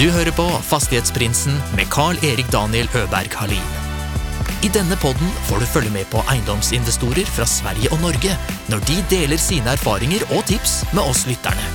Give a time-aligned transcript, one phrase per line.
[0.00, 3.66] Du hører på Fastighetsprinsen med Carl-Erik Daniel Øberg Halin.
[4.64, 8.32] I denne podden får du følge med på eiendomsinvestorer fra Sverige og Norge
[8.72, 11.66] når de deler sine erfaringer og tips med oss lytterne.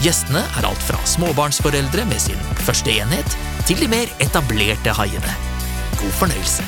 [0.00, 3.36] Gjestene er alt fra småbarnsforeldre med sin første enhet,
[3.68, 5.36] til de mer etablerte haiene.
[6.00, 6.64] God fornøyelse.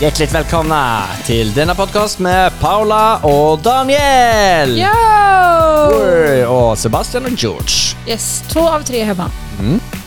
[0.00, 4.78] Hjärtligt välkomna till denna podcast med Paula och Daniel!
[4.78, 6.46] Yo!
[6.48, 7.96] Och Sebastian och George.
[8.06, 9.30] Yes, två av tre hemma.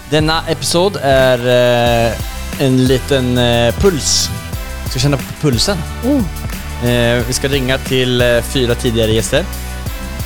[0.09, 1.37] Denna episod är
[2.07, 2.13] eh,
[2.59, 4.29] en liten eh, puls.
[4.89, 5.77] Ska känna på pulsen.
[6.05, 6.89] Oh.
[6.89, 9.43] Eh, vi ska ringa till fyra tidigare gäster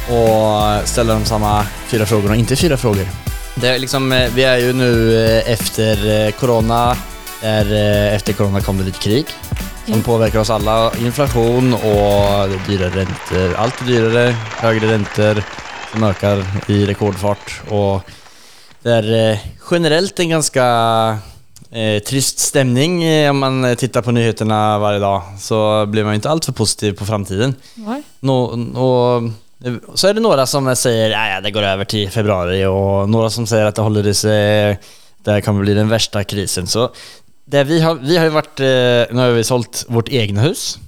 [0.09, 3.07] och ställa dem samma fyra frågor och inte fyra frågor.
[3.55, 6.97] Det är liksom, vi är ju nu efter corona,
[7.41, 7.71] där
[8.15, 9.25] efter corona kom det lite krig
[9.85, 10.03] som Mm.
[10.03, 10.91] påverkar oss alla.
[10.97, 13.55] Inflation och dyra räntor.
[13.57, 15.43] Allt är dyrare, högre räntor
[15.91, 18.01] som ökar i rekordfart och
[18.83, 19.39] det är eh,
[19.71, 20.65] generellt en ganska
[21.71, 26.13] eh, trist stämning eh, om man eh, tittar på nyheterna varje dag så blir man
[26.13, 27.55] ju inte alltför positiv på framtiden.
[28.19, 28.43] Nå,
[28.75, 29.23] och,
[29.93, 33.47] så är det några som säger att det går över till februari och några som
[33.47, 34.79] säger att det håller i sig,
[35.23, 36.67] det här kommer bli den värsta krisen.
[36.67, 36.89] Så
[37.45, 38.59] det vi, har, vi har ju varit,
[39.11, 40.79] nu har vi sålt vårt egna hus.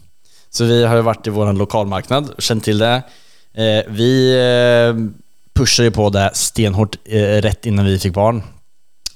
[0.50, 3.03] Så vi har ju varit i vår lokalmarknad, känt till det.
[3.88, 4.36] Vi
[5.56, 8.44] pushade ju på det stenhårt eh, rätt innan vi fick barn.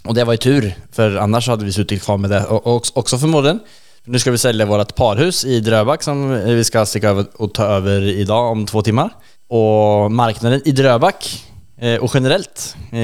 [0.04, 2.86] Och det var ju tur, för annars hade vi suttit kvar med det och, och
[2.94, 3.60] också förmodligen.
[4.04, 7.64] Nu ska vi sälja vårt parhus i Dröbak som vi ska sticka över och ta
[7.64, 9.10] över idag om två timmar.
[9.48, 11.44] Och marknaden i Dröbak
[11.78, 13.00] eh, och generellt eh,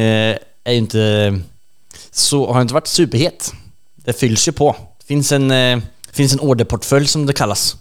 [0.63, 1.39] är ju inte
[2.11, 3.53] så, har inte varit superhet.
[3.95, 4.75] Det fylls ju på.
[4.99, 5.79] Det finns en, eh,
[6.11, 7.77] finns en orderportfölj som det kallas.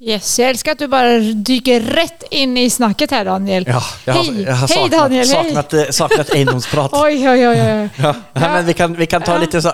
[0.00, 3.64] Yes, jag älskar att du bara dyker rätt in i snacket här Daniel.
[3.68, 5.44] Ja, jag har, hej, jag har hej saknat, Daniel, hej!
[5.44, 6.90] saknat, eh, saknat egendomsprat.
[6.94, 7.88] Oj, oj, oj, oj.
[7.96, 9.38] Ja, nej, men vi kan, vi kan ta Ja.
[9.38, 9.68] lite så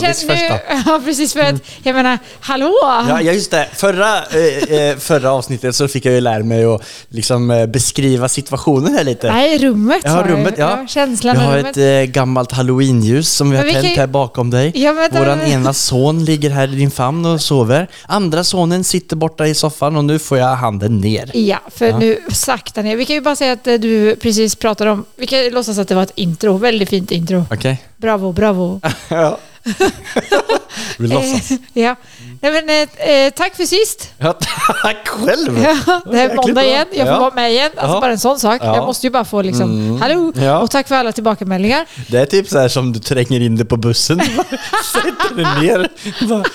[0.00, 0.54] känns nu- första.
[0.90, 1.32] Ja, precis.
[1.32, 2.72] För att, jag menar, hallå!
[2.82, 3.68] Ja, ja, just det.
[3.74, 8.28] Förra, eh, eh, förra avsnittet så fick jag ju lära mig att liksom, eh, beskriva
[8.28, 9.32] situationen här lite.
[9.32, 10.30] Nej, rummet du.
[10.32, 10.86] rummet, ja.
[10.88, 11.76] Känslan jag har rummet.
[11.76, 14.72] ett eh, gammalt halloweenljus som vi har kan tänt ju- här bakom dig.
[14.74, 17.88] Ja, men men- ena son ligger här i din famn och sover.
[18.06, 21.30] Andra sonen sitter borta i soffan och nu får jag handen ner.
[21.34, 22.96] Ja, för nu sakta ner.
[22.96, 25.04] Vi kan ju bara säga att eh, du precis pratade om...
[25.16, 26.56] Vi kan låtsas att det var ett intro.
[26.56, 27.44] Väldigt fint intro.
[27.50, 27.82] Okej?
[27.96, 28.80] Bravo, bravo.
[29.08, 29.38] Ja.
[30.98, 31.50] vi låtsas.
[31.50, 31.96] Eh, ja.
[32.40, 32.68] Nej, men,
[32.98, 34.10] eh, eh, tack för sist.
[34.18, 34.32] Ja,
[34.82, 35.58] tack själv!
[35.86, 36.86] Ja, det är måndag igen.
[36.92, 37.20] Jag får Ja.
[37.20, 37.70] vara med igen.
[37.76, 38.00] Alltså Ja.
[38.00, 38.58] bara en sån sak.
[38.64, 38.76] Ja.
[38.76, 40.32] Jag måste ju bara få liksom, hallå!
[40.36, 40.58] Ja.
[40.58, 41.86] Och tack för alla tillbakemeldingar.
[42.08, 44.20] Det är typ så här som du tränger in det på bussen.
[44.92, 45.88] Sätter dig ner.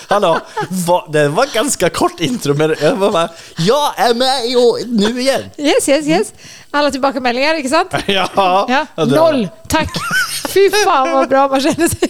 [0.07, 0.39] Hallå,
[1.09, 5.41] det var ganska kort intro men jag var bara, jag är med och nu igen.
[5.57, 6.33] Yes, yes, yes.
[6.71, 7.93] Alla tillbakemeldingar, inte sant?
[8.07, 9.05] Ja, Ja.
[9.05, 9.47] Noll!
[9.67, 9.89] Tack!
[10.53, 12.09] Fy fan vad bra man känner sig.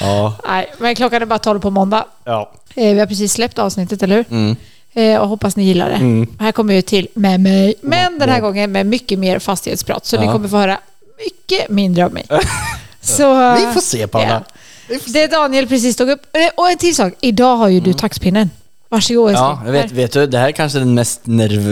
[0.00, 2.04] Ja, Nej, men klockan är bara 12 på måndag.
[2.24, 2.52] ja.
[2.74, 4.24] Eh, Vi har precis släppt avsnittet, eller hur?
[4.30, 4.56] Mm.
[4.94, 6.26] Eh, Och hoppas ni gillar det.
[6.44, 10.06] Här kommer ju till med mig, men den här gången med mycket mer fastighetsprat.
[10.06, 10.32] Så ni Ja.
[10.32, 10.78] kommer få höra
[11.24, 12.26] mycket mindre av mig.
[13.00, 14.42] Så, Vi får se Paula.
[14.88, 14.98] Ja.
[15.06, 16.26] Det Daniel precis tog upp.
[16.36, 17.12] Eh, Och en till sak.
[17.20, 18.50] Idag har ju du taxpinnen.
[18.88, 19.46] Varsågod älskling.
[19.50, 19.58] Mm.
[19.60, 21.62] Ja, jag vet, vet du, det här är kanske den mest nerv,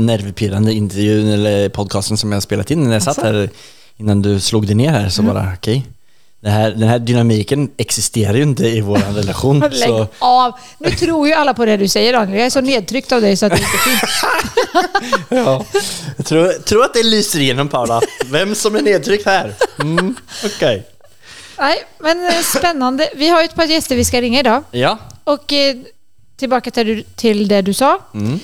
[0.00, 3.26] nervpirrande intervjun eller podcasten som jag har spelat in när jag satt Asså?
[3.26, 3.50] här
[3.96, 5.86] innan du slog dig ner här så bara okej.
[6.40, 9.60] Det här, den här dynamiken existerar ju inte i vår relation.
[9.72, 10.52] Lägg så, av!
[10.78, 12.36] Nu tror ju alla på det du säger Daniel.
[12.38, 14.24] Jag är så nedtryckt av dig så att det inte finns.
[15.46, 15.64] ja.
[16.16, 18.00] Jag tror, tror att det lyser igenom Paula.
[18.26, 19.54] Vem som är nedtryckt här.
[19.80, 20.86] Mm, Okej.
[21.58, 23.08] Nej, men eh, spännande.
[23.16, 24.62] Vi har ju ett par gäster vi ska ringa idag.
[24.70, 24.98] Ja.
[25.24, 25.76] Och eh,
[26.36, 27.98] tillbaka till, du- till det du sa.
[28.14, 28.40] Mm.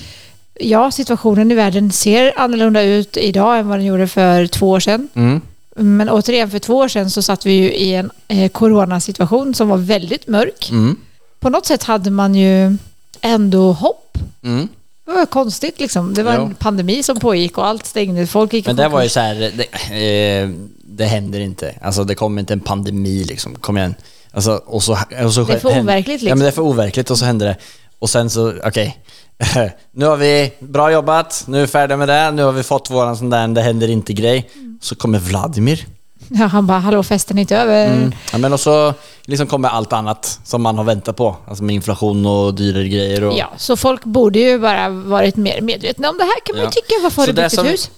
[0.61, 4.81] Ja, situationen i världen ser annorlunda ut idag än vad den gjorde för två år
[4.81, 5.09] sedan.
[5.15, 5.41] Mm.
[5.77, 9.69] Men återigen, för två år sedan så satt vi ju i en eh, coronasituation som
[9.69, 10.71] var väldigt mörk.
[10.71, 10.97] Mm.
[11.41, 12.77] På något sätt hade man ju
[13.21, 14.19] ändå hopp.
[14.45, 14.69] Mm.
[15.07, 16.15] Det var konstigt liksom.
[16.15, 16.41] Det var Ja.
[16.41, 18.27] en pandemi som pågick och allt stängde.
[18.27, 20.51] Folk gick Men det var ju så här, det, eh,
[20.85, 21.75] det händer inte.
[21.83, 23.95] Alltså det kommer inte en pandemi liksom, kom igen.
[24.31, 26.39] Alltså, och så, och så Det är för overkligt, Ja men liksom.
[26.39, 27.57] det är för overkligt och så händer det.
[27.99, 28.99] Och sen så, okej.
[29.93, 32.91] nu har vi, bra jobbat, nu är vi färdiga med det, nu har vi fått
[32.91, 34.51] våran sån där, det händer inte grej.
[34.81, 35.87] Så kommer Vladimir.
[36.29, 37.87] Ja, han bara, hallå festen är inte över.
[37.87, 38.13] Mm.
[38.33, 38.95] Ja, men och så
[39.25, 41.37] liksom kommer allt annat som man har väntat på.
[41.49, 43.25] Alltså med inflation och dyrare grejer.
[43.25, 46.65] Och, Ja, så folk borde ju bara varit mer medvetna om det här kan man
[46.65, 46.69] Ja.
[46.71, 46.95] ju tycka.
[47.03, 47.91] Varför har du byggt ett som- hus?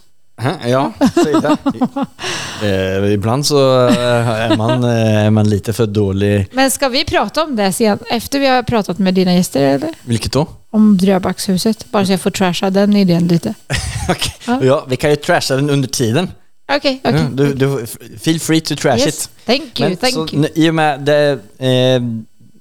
[0.66, 1.32] Ja, säg
[2.60, 3.06] det.
[3.06, 6.48] eh, ibland så eh, är, man, eh, är man lite för dålig.
[6.52, 9.90] Men ska vi prata om det sen, efter vi har pratat med dina gäster eller?
[10.04, 10.46] Vilket då?
[10.70, 11.90] Om Dröbackshuset.
[11.90, 13.54] Bara så jag får trasha den idén lite.
[14.10, 14.32] Okej.
[14.46, 14.58] Ja.
[14.64, 14.84] Ja.
[14.88, 16.30] vi kan ju trasha den under tiden.
[16.72, 17.20] Okej, okej.
[17.20, 17.86] Ja, du, du,
[18.20, 19.06] feel free to trash Yes.
[19.06, 19.30] it.
[19.46, 20.46] Thank you, Men thank så, you.
[20.54, 22.02] I och med det, eh,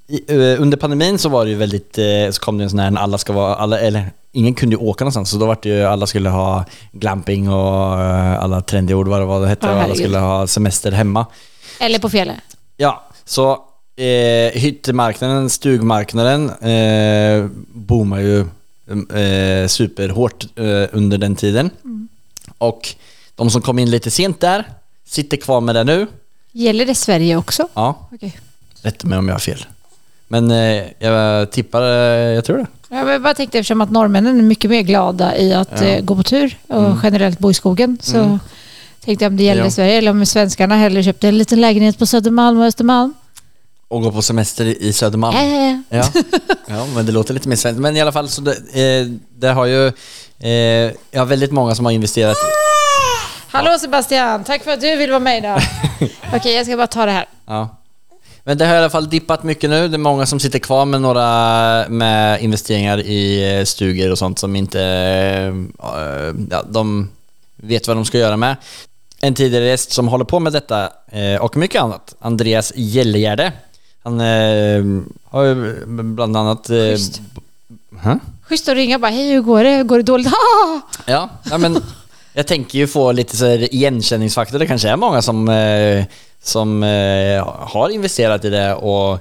[0.08, 2.80] i, eh, under pandemin så var det ju väldigt, eh, så kom det en sån
[2.80, 5.70] här, alla ska vara, alla, eller ingen kunde ju åka någonstans, så då var det
[5.70, 9.70] ju, alla skulle ha glamping och eh, alla trendiga ord vad det var det hette,
[9.70, 11.26] och alla skulle ha semester hemma.
[11.80, 12.38] Eller på fjället.
[12.78, 13.52] Ja, så
[13.96, 18.40] eh, hyttmarknaden, stugmarknaden eh, boomar ju
[19.20, 21.70] eh, superhårt eh, under den tiden.
[22.58, 22.96] Och
[23.36, 24.64] de som kom in lite sent där
[25.06, 26.08] sitter kvar med det nu.
[26.52, 27.68] Gäller det Sverige också?
[27.74, 28.38] Ja, Okej.
[28.82, 29.66] rätta mig om jag har fel.
[30.28, 31.88] Men eh, jag tippar, eh,
[32.36, 32.66] jag tror det.
[32.90, 35.78] Jag bara tänkte eftersom att norrmännen är mycket mer glada i att Ja.
[35.78, 35.90] Mm.
[35.96, 38.40] eh, gå på tur och generellt bo i skogen så
[39.06, 39.72] tänkte jag om det gäller Ja.
[39.72, 43.14] Sverige eller om svenskarna hellre köpte en liten lägenhet på Södermalm och Östermalm.
[43.88, 45.38] Och gå på semester i Södermalm.
[45.38, 46.04] Ja, ja,
[46.68, 46.86] ja.
[46.96, 47.80] Men det låter lite mer svenskt.
[47.82, 48.52] Men i alla fall så det,
[49.02, 49.08] eh,
[49.38, 49.88] det har ju,
[50.40, 50.50] eh,
[51.12, 52.38] jag har väldigt många som har investerat
[53.52, 55.62] Hallå Sebastian, tack för att du vill vara med idag.
[56.34, 57.26] Okej, jag ska bara ta det här.
[57.46, 57.70] Ja.
[58.48, 59.88] Men det har i alla fall dippat mycket nu.
[59.88, 61.26] Det är många som sitter kvar med några
[61.90, 64.82] med investeringar i eh, stugor och sånt som inte...
[64.82, 67.10] eh, Ja, de
[67.56, 68.56] vet vad de ska göra med.
[69.22, 73.52] En tidigare gäst som håller på med detta eh, och mycket annat, Andreas Gällegärde.
[74.04, 74.20] Han
[75.24, 76.68] har ju bland annat...
[76.68, 77.22] Schysst.
[78.04, 78.16] Huh?
[78.44, 79.84] Schysst att ringa bara, hej hur går det?
[79.84, 80.28] Går det dåligt?
[81.06, 81.84] Ja, ja men
[82.34, 84.60] jag tänker ju få lite så igenkänningsfaktor.
[84.60, 86.06] Det kanske är många som, eh,
[86.46, 89.14] som eh, har investerat i det och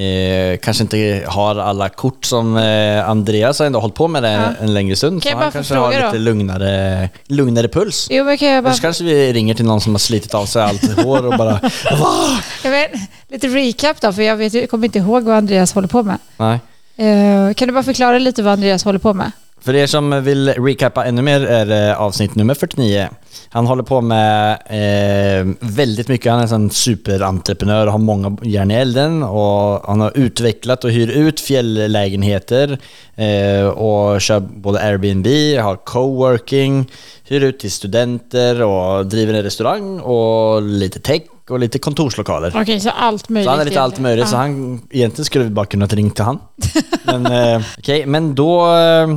[0.00, 4.32] eh, kanske inte har alla kort som eh, Andreas har ändå hållit på med det
[4.32, 4.42] Ja.
[4.60, 5.22] en längre stund.
[5.22, 6.18] Kan jag så bara han kanske har lite då?
[6.18, 8.08] lugnare, lugnare puls.
[8.10, 8.74] Jo, men kan jag bara...
[8.74, 11.52] Så kanske vi ringer till någon som har slitit av sig allt hår och bara
[12.00, 12.40] Va?
[12.64, 12.90] Jag vet,
[13.28, 16.18] lite recap då, för jag, vet, jag kommer inte ihåg vad Andreas håller på med.
[16.36, 16.60] Nej.
[16.96, 19.32] Eh, kan du bara förklara lite vad Andreas håller på med?
[19.64, 23.08] För er som vill recappa ännu mer är det avsnitt nummer 49.
[23.48, 26.32] Han håller på med eh, väldigt mycket.
[26.32, 29.22] Han är en superentreprenör och har många järn i elden.
[29.22, 32.78] Och han har utvecklat och hyr ut fjälllägenheter
[33.16, 35.26] eh, och kör både Airbnb,
[35.62, 36.90] har coworking,
[37.24, 42.52] hyr ut till studenter och driver en restaurang och lite tech och lite kontorslokaler.
[42.56, 43.46] Okej, så allt möjligt.
[43.46, 44.38] Så han är lite allt möjligt, så Ja.
[44.38, 46.38] han, egentligen skulle vi bara kunnat ringa till han.
[47.04, 49.08] Men eh, okej, men då, eh,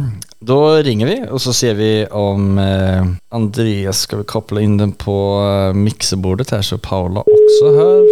[0.46, 4.92] då ringer vi och så ser vi om eh, Andreas, ska vi koppla in den
[4.92, 8.04] på eh, mixerbordet här så Paula också hör.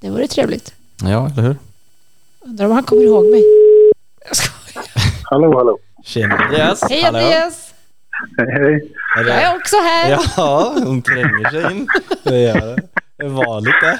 [0.00, 0.74] Det vore trevligt.
[1.02, 1.56] Ja, eller hur?
[2.40, 3.42] Undrar om han kommer ihåg mig.
[4.28, 4.86] Jag skojar.
[5.24, 5.78] Hallå, hallå.
[6.04, 6.82] Tjena Andreas!
[6.90, 7.18] Hej Hallå.
[7.18, 7.74] Andreas!
[8.38, 8.92] Hej, hej.
[9.18, 10.10] Är Jag är också här.
[10.36, 11.86] ja, hon tränger sig in.
[12.24, 12.76] Det gör det.
[13.18, 13.98] Det är vanligt det.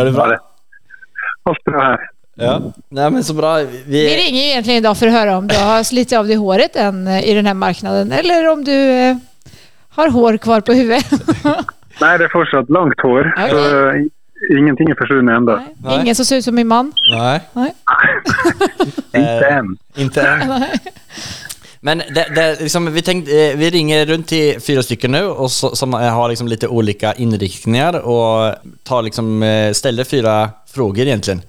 [0.00, 0.26] är det bra?
[0.26, 0.38] det-
[1.42, 1.98] Allt bra här.
[2.34, 2.62] Ja.
[2.88, 3.56] Nej men så bra.
[3.56, 6.36] Vi Vi, ringer ju egentligen idag för att höra om du har slitit av dig
[6.36, 9.16] håret än eh, i den här marknaden eller om du eh,
[9.88, 11.10] har hår kvar på huvudet.
[12.00, 13.34] Nej, det är fortsatt långt hår.
[13.36, 13.50] Okej.
[13.50, 15.56] Så eh, ingenting är försvunnit ändå.
[15.56, 15.74] Nej.
[15.84, 16.00] Nej.
[16.00, 16.92] Ingen som ser ut som min man.
[17.10, 17.40] nej.
[17.52, 17.74] Nej.
[19.22, 19.76] Inte än.
[19.96, 20.40] Inte än.
[21.80, 25.76] Men det, det, liksom, vi, tänkte, vi ringer runt till fyra stycken nu och så,
[25.76, 29.44] som har liksom lite olika inriktningar och tar liksom,
[29.74, 31.42] ställer fyra frågor egentligen.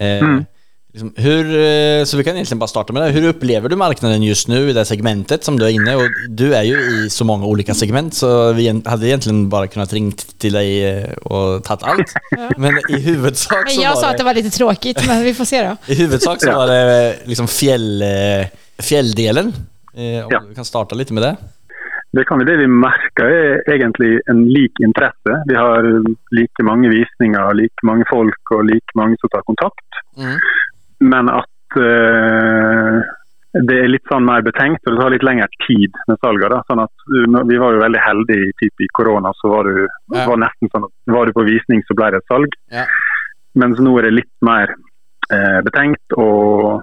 [0.00, 0.44] Eh, Mm.
[0.92, 3.08] liksom, hur, eh, så vi kan egentligen bara starta med det.
[3.10, 6.54] Hur upplever du marknaden just nu i det segmentet som du är inne och Du
[6.54, 6.74] är ju
[7.06, 11.10] i så många olika segment så vi hade egentligen bara kunnat ringt till dig eh,
[11.12, 12.12] och tagit allt.
[12.56, 14.10] Men i huvudsak Men så jag sa det...
[14.12, 15.76] att det var lite tråkigt, men vi får se då.
[15.92, 18.04] I huvudsak så var det liksom fjäll,
[18.78, 19.52] fjälldelen.
[19.94, 20.42] Eh, om Ja.
[20.48, 21.36] vi kan starta lite med det.
[22.12, 25.38] Det kan vi det vi merker er egentlig en lik interesse.
[25.48, 25.86] Vi har
[26.36, 30.00] like mange visninger, like mange folk og like mange som tar kontakt.
[30.20, 30.36] Mm.
[31.08, 32.98] Men at eh,
[33.64, 36.20] det er litt sånn mer betenkt, og det tar litt lengre tid med.
[36.20, 39.32] Sånn at, uh, nå- vi var jo veldig heldige typ, i korona.
[39.40, 40.26] så var du, Ja.
[40.26, 42.52] var nesten sånn at var du på visning, så ble det et salg.
[42.70, 42.86] Ja.
[43.54, 44.74] Mens nå er det litt mer
[45.30, 46.82] eh, betenkt, og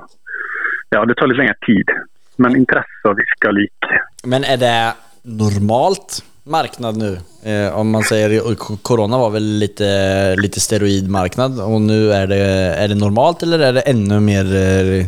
[0.92, 1.90] ja, det tar litt lengre tid.
[2.38, 3.86] Men interessen virker lik.
[4.26, 4.94] Men är det
[5.24, 7.20] normalt marknad nu?
[7.44, 12.46] Eh, om man säger, corona var väl lite, lite steroidmarknad och nu är det,
[12.84, 15.06] är det normalt eller är det ännu mer eh,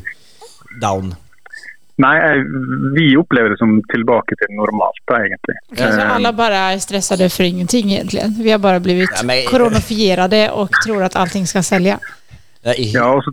[0.82, 1.16] down?
[2.02, 2.46] Nei, jeg,
[2.96, 5.56] vi opplever det som tilbake til normalt, da, egentlig.
[5.72, 8.36] Okej, så Eh, alla bara är stressade för ingenting egentligen.
[8.44, 12.00] Vi har bara blivit Ja, men- coronafierade och tror att allting ska sälja.
[12.64, 13.32] Ja, og så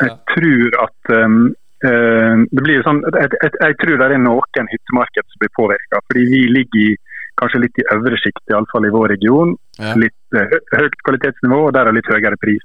[0.00, 0.18] jeg ja.
[0.34, 5.26] tror at um, eh, det blir sånn, jeg, jeg, jeg tror det er noen hyttemarked
[5.26, 6.00] som blir påvirka.
[6.08, 6.92] Fordi vi ligger i,
[7.40, 9.56] kanskje litt i øvre sjikt, iallfall i vår region.
[9.80, 9.94] Ja.
[9.98, 12.62] Litt eh, hø- høyt kvalitetsnivå, og der er litt høyere pris.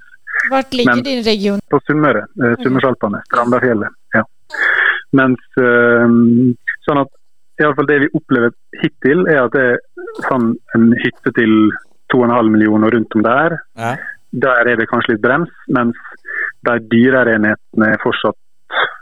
[0.52, 1.58] Vart ligger Men- din region?
[1.70, 2.26] På Sunnmøre.
[2.38, 3.22] Uh, Sunnmørsalpene.
[3.26, 3.96] Strandafjellet.
[4.14, 4.22] Ja.
[5.18, 6.18] Mens eh,
[6.88, 7.10] Sånn at
[7.58, 9.80] i alle fall det vi opplever hittil, er at det er
[10.28, 11.50] sånn en hytte til
[12.14, 13.56] 2,5 millioner rundt om der.
[13.76, 13.96] Ja.
[14.44, 15.98] Der er det kanskje litt brems, mens
[16.68, 18.38] de dyrere enhetene er fortsatt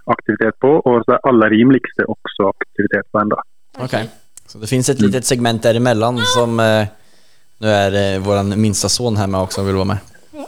[0.07, 3.43] aktivitet på, og de aller rimeligste er også aktivitet på enda.
[3.79, 4.09] Okej.
[4.47, 6.87] Så det finns ett litet segment däremellan som eh,
[7.59, 9.99] nu är eh, våran minsta son här med också och vill vara med.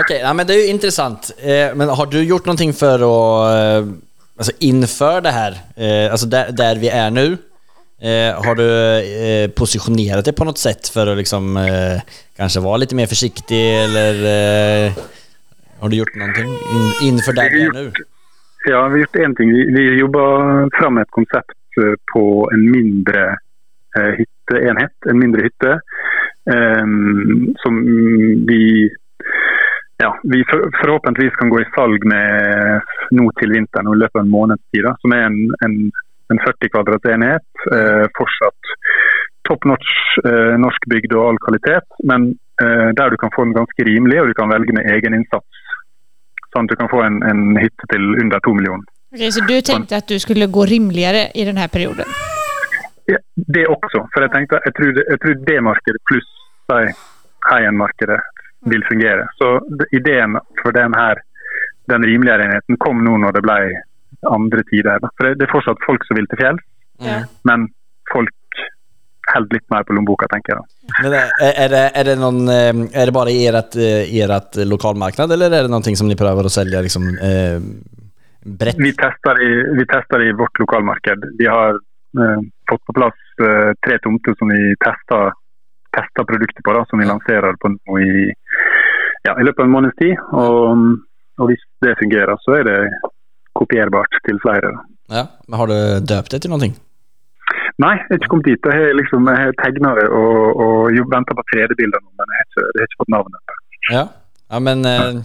[0.00, 1.30] Okej, ja, men det är ju intressant.
[1.38, 3.92] Eh, men har du gjort någonting för att, eh,
[4.36, 7.38] alltså inför det här, eh, alltså där, där vi är nu,
[8.00, 12.00] eh, har du eh, positionerat dig på något sätt för att liksom eh,
[12.36, 14.14] kanske vara lite mer försiktig eller
[14.86, 14.92] eh,
[15.82, 17.92] har du gjort någonting in, inför där vi nu?
[18.70, 19.48] Ja, vi har gjort en ting.
[19.52, 20.36] Vi, vi jobbar
[20.78, 23.22] fram ett koncept eh, på en mindre
[23.96, 25.80] eh, hytteenhet, en mindre hytte,
[26.54, 26.86] eh,
[27.62, 27.72] som
[28.48, 28.90] vi
[29.96, 34.28] ja, vi för, förhoppningsvis kan gå i salg med nu till vintern och löpa en
[34.28, 34.84] månads tid.
[34.98, 35.92] Som är en, en,
[36.28, 37.48] en 40 kvadratsenhet.
[37.74, 38.62] Eh, fortsatt
[39.48, 39.90] top notch
[40.24, 42.20] eh, norsk bygd all kvalitet, men
[42.62, 45.46] eh, där du kan få den ganska rimlig och du kan välja med egen insats.
[46.52, 48.84] Sånn at du kan få en, en hytte til under to millioner.
[49.14, 52.04] Okej, så du tänkte att du skulle gå rimligare i den här perioden?
[53.04, 54.06] Ja, det også.
[54.14, 56.28] For jeg tenkte, jeg tror, jeg tror det markedet pluss
[56.70, 56.82] si,
[57.50, 58.20] high-end-markedet
[58.72, 59.26] vil fungere.
[59.38, 59.48] Så
[59.92, 61.20] ideen for den her,
[61.92, 63.58] den rimeligere enheten kom nå når det ble
[64.30, 65.02] andre tider.
[65.18, 66.62] For det, er fortsatt folk som vil til fjells,
[67.02, 67.24] Ja.
[67.48, 67.66] men
[68.12, 68.30] folk
[69.34, 70.60] holder litt mer på lommeboka, tenker jeg.
[70.60, 70.66] da.
[71.02, 71.30] Men är,
[71.64, 75.50] är, det, är, det någon, eh, är det bara i ert, eh, ert lokalmarknad eller
[75.50, 77.58] är det någonting som ni prövar att sälja liksom, eh,
[78.44, 78.76] brett?
[78.78, 81.24] Vi tester, i, vi tester i vårt lokalmarked.
[81.38, 81.70] Vi har
[82.20, 85.32] eh, fått på plass eh, tre tomter som vi tester,
[85.96, 88.32] tester produkter på, da, som vi lanserer på i,
[89.22, 90.16] ja, i løpet av en måneds tid.
[90.32, 90.86] Og,
[91.40, 92.78] og hvis det fungerer, så er det
[93.58, 94.72] kopierbart til flere.
[94.76, 94.80] da.
[95.18, 96.74] Ja, men har du döpt det till någonting?
[97.80, 98.66] Nei, jeg har ikke kommet dit.
[98.68, 102.40] Jeg har, liksom, jeg har tegnet det og, og venter på 3D-bilder nå, men jeg
[102.40, 103.54] har ikke, jeg har ikke fått navnet.
[103.90, 104.04] Ja,
[104.52, 105.22] ja men eh,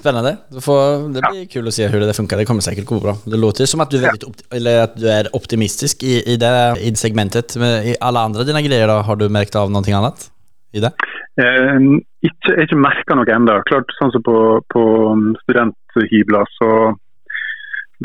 [0.00, 0.36] spännande.
[0.48, 2.36] Då får, det blir kul att se hur det funkar.
[2.36, 3.14] Det kommer säkert gå bra.
[3.26, 4.12] Det låter som att du är,
[4.56, 7.56] eller att du är optimistisk i, i, det, i segmentet.
[7.56, 10.30] Men i alla andra dina grejer då, har du märkt av någonting annat
[10.72, 10.92] i det?
[11.40, 11.78] Eh,
[12.26, 13.60] ikke, jeg har ikke merka noe ennå.
[13.70, 14.38] Klart, sånn som på,
[14.74, 14.82] på
[15.44, 16.70] studenthybler, så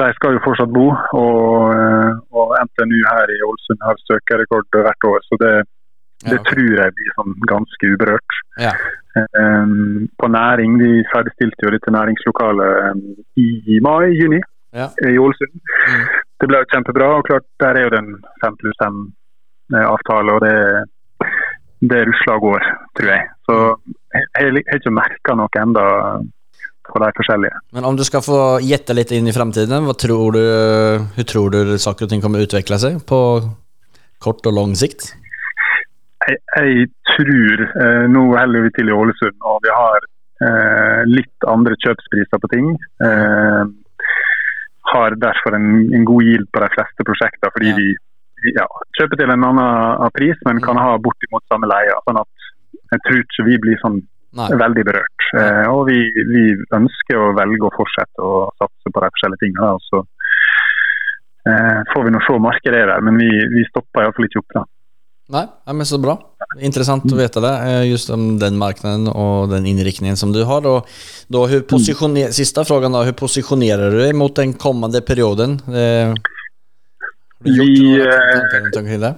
[0.02, 0.88] de skal jo fortsatt bo.
[1.20, 5.54] Og, eh, og NTNU her i Ålesund har søkerrekord hvert år, så det,
[6.26, 8.38] det Ja, tror jeg blir sånn ganske uberørt.
[8.66, 8.74] Ja.
[9.20, 9.76] Eh,
[10.20, 13.46] på næring, vi ferdigstilte jo dette næringslokalet eh,
[13.76, 14.42] i mai-juni
[14.74, 14.88] Ja.
[15.06, 15.54] i Ålesund.
[15.54, 16.06] Mm.
[16.42, 18.08] Det ble jo kjempebra, og klart der er jo den
[18.42, 21.28] fem pluss fem-avtale, og det,
[21.92, 22.66] det rusler og går,
[22.98, 23.28] tror jeg.
[23.46, 23.60] Så
[24.16, 24.26] jeg
[24.66, 25.86] har ikke merka noe enda
[26.94, 27.60] på de forskjellige.
[27.76, 30.44] Men om du ska få gätta lite in i framtiden, vad tror du,
[31.16, 33.20] hur tror du saker och ting kommer utveckla sig på
[34.20, 35.14] kort och lång sikt?
[36.56, 40.06] Jeg tror eh, Nå holder vi til i Ålesund, og vi har
[40.46, 42.70] eh, litt andre kjøpspriser på ting.
[43.04, 43.64] Eh,
[44.94, 47.76] har derfor en, en god yield på de fleste prosjekter, fordi Ja.
[47.82, 48.66] vi ja,
[49.00, 51.94] kjøper til en annen pris, men kan ha bortimot samme leie.
[52.08, 52.50] Sånn at
[52.94, 54.02] jeg tror ikke vi blir sånn
[54.34, 54.50] Nej.
[54.58, 55.26] veldig berørt.
[55.38, 56.00] Eh, og vi,
[56.30, 59.74] vi ønsker å velge å fortsette å satse på de forskjellige tingene.
[59.78, 60.04] og så
[61.50, 64.56] eh, får vi nå se markedet er der, men vi, vi stopper iallfall ikke opp.
[64.60, 64.66] da.
[65.30, 66.20] Nej, ja, men så bra.
[66.62, 70.68] Intressant att veta det, eh, just om den marknaden och den inriktningen som du har.
[70.68, 70.88] Och
[71.28, 75.52] då hur positioner, Sista frågan då, hur positionerar du dig mot den kommande perioden?
[75.68, 76.16] Eh, har
[77.40, 79.14] du gjort Vi, några eh, tankar omkring det?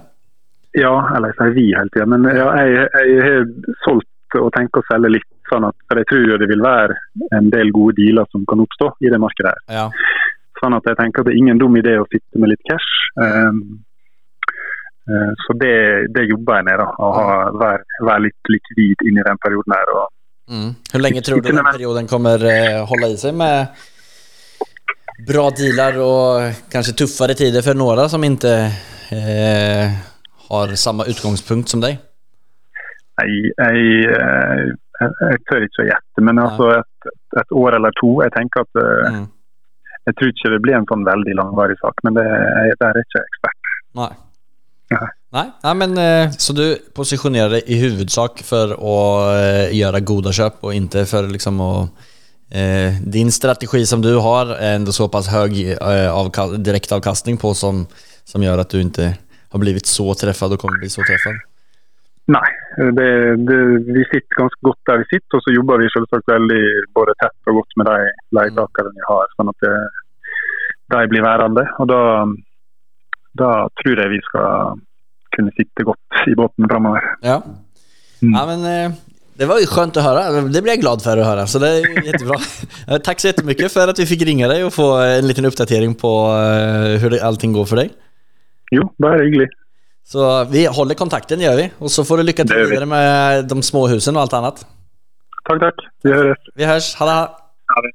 [0.72, 3.46] Ja, eller jeg sier vi hele tida, men ja, jeg, jeg har
[3.86, 4.08] solgt
[4.42, 5.28] og tenker å selge litt.
[5.46, 6.94] sånn at, for Jeg tror jo det vil være
[7.36, 9.52] en del gode dealer som kan oppstå i det markedet.
[9.68, 9.76] her.
[9.76, 9.90] Ja,
[10.60, 12.92] Sånn at jeg tenker at det er ingen dum idé å sitte med litt cash.
[13.20, 13.58] Um,
[15.04, 15.74] eh, så det,
[16.16, 16.80] det jobber jeg med.
[16.80, 17.26] da, Å ha,
[17.60, 19.92] være, være litt likvid inn i den perioden her.
[20.00, 20.70] og mm.
[20.94, 23.66] Hur länge tror du den perioden kommer eh, hålla i sig med
[25.28, 28.72] bra dealar och kanske tuffare tider för några som inte
[29.10, 29.90] eh,
[30.48, 31.98] har samma utgångspunkt som dig?
[33.16, 37.08] Jeg, jeg, jeg, tør ikke å gjette, men altså et,
[37.40, 38.10] et år eller to.
[38.22, 39.26] Jeg tenker at eh, Mm.
[40.06, 43.00] jeg tror ikke det blir en sånn veldig langvarig sak, men det, jeg, der er
[43.06, 43.70] ikke ekspert.
[43.94, 44.12] Nej.
[44.90, 45.08] Nej.
[45.32, 49.36] Nej, nej men eh, så du positionerar dig i huvudsak för att
[49.70, 51.90] eh, göra goda köp och inte för liksom att
[52.50, 57.54] eh, din strategi som du har är ändå så pass hög eh, avka- direktavkastning på
[57.54, 57.86] som,
[58.24, 59.14] som gör att du inte
[59.50, 61.34] har blivit så träffad och kommer bli så träffad.
[62.26, 62.48] Nei,
[62.98, 63.10] det,
[63.46, 66.62] det, vi sitter ganske godt der vi sitter, og så jobber vi selvsagt veldig
[66.98, 67.98] både tett og godt med de
[68.38, 69.74] leietakerne vi har, sånn at det,
[70.94, 71.64] de blir værende.
[71.78, 72.00] Og da,
[73.38, 74.82] da tror jeg vi skal
[75.36, 77.06] kunne sitte godt i båten framover.
[77.22, 77.38] Ja.
[78.22, 78.34] Mm.
[78.34, 78.98] ja men eh,
[79.38, 80.42] det var ju skönt att höra.
[80.42, 82.36] Det blir jag glad för att höra, så det är jättebra.
[82.88, 85.94] Eh, Tack så jättemycket för att vi fick ringa dig och få en liten uppdatering
[85.94, 87.90] på eh, hur allting går för dig.
[88.70, 89.48] Jo, bare hyggelig.
[90.06, 91.70] Så vi håller kontakten, gör vi.
[91.78, 94.66] Och så får du lycka till vidare med de små husen och allt annat.
[95.48, 95.74] Takk, takk.
[96.02, 96.38] Vi høres.
[96.54, 97.14] Vi hörs, halla!
[97.74, 97.92] Ha det.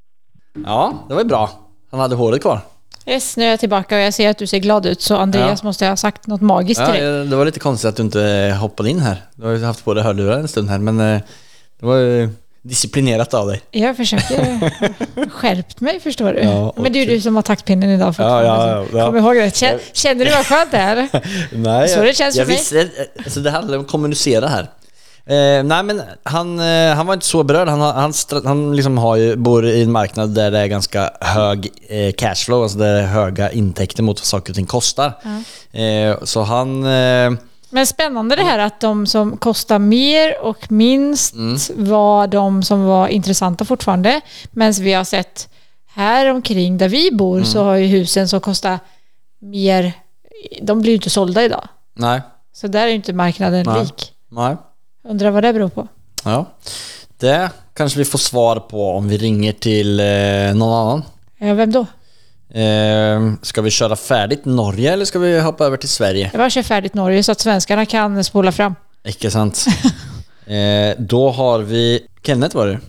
[0.65, 1.50] Ja, det var ju bra.
[1.91, 2.60] Han hade håret kvar.
[3.06, 5.60] Yes, nu är jag tillbaka och jag ser att du ser glad ut så Andreas
[5.63, 5.68] Ja.
[5.68, 7.27] måste ha sagt något magiskt till dig.
[7.27, 9.18] det var lite konstigt att du inte hoppade in här.
[9.36, 11.22] Du har ju haft på dig hörlurar en stund här, men eh,
[11.80, 12.30] det var ju
[12.63, 13.62] disciplinerat av dig.
[13.72, 14.70] Jag försöker
[15.30, 16.39] skärpt mig förstår du.
[16.39, 19.06] Ja, Men det är du som har taktpinnen idag Ja, ja, ja.
[19.06, 19.56] Kom ihåg det.
[19.56, 21.08] Känner, känner du vad skönt det är?
[21.58, 22.58] Nej, Så det känns jag för mig.
[22.60, 24.70] visste, alltså det handlar om att kommunicera här.
[25.25, 27.68] Eh, nej men han, eh, han var inte så berörd.
[27.68, 28.13] Han, han,
[28.46, 32.63] han liksom har ju, bor i en marknad där det är ganska hög eh, cashflow,
[32.63, 35.13] alltså det är höga intäkter mot vad saker och ting kostar.
[35.72, 36.86] Eh, så han...
[37.72, 41.58] Men spännande det här att de som kostar mer och minst Mm.
[41.78, 44.22] var de som var intressanta fortfarande.
[44.51, 45.50] Men vi har sett
[45.94, 47.46] här omkring där vi bor Mm.
[47.46, 48.80] så har ju husen som kostar
[49.40, 49.94] mer,
[50.62, 51.68] de blir ju inte sålda idag.
[51.94, 52.22] nej,
[52.54, 53.82] Så där är ju inte marknaden Nej.
[53.84, 54.13] lik.
[54.30, 54.56] nej.
[55.04, 55.88] Undrar vad det beror på.
[56.24, 56.46] Ja.
[57.18, 61.04] Det kanske vi får svar på om vi ringer till eh, någon annan.
[61.38, 61.86] Ja, vem då?
[62.53, 66.29] Eh, ska vi köra färdigt Norge eller ska vi hoppa över till Sverige?
[66.34, 68.75] Jag bara kör färdigt Norge så att svenskarna kan spola fram.
[69.03, 69.65] Icke sant.
[70.46, 72.79] eh, då har vi Kenneth var det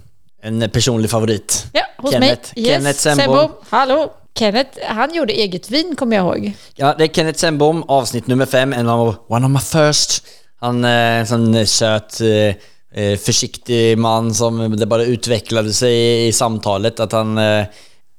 [0.42, 1.66] En personlig favorit.
[1.72, 2.52] Ja, hos Kenneth.
[2.54, 2.66] mig.
[2.66, 2.74] Yes.
[2.74, 3.50] Kenneth Sembom.
[3.68, 4.12] Hallå.
[4.38, 6.52] Kenneth, han gjorde eget vin kommer jag ihåg.
[6.74, 10.24] Ja, det är Kenneth Sembom, avsnitt nummer fem, en av one of my first.
[10.60, 16.32] Han är en sån söt, eh, eh, försiktig man som det bara utvecklade sig i
[16.32, 17.38] samtalet att han...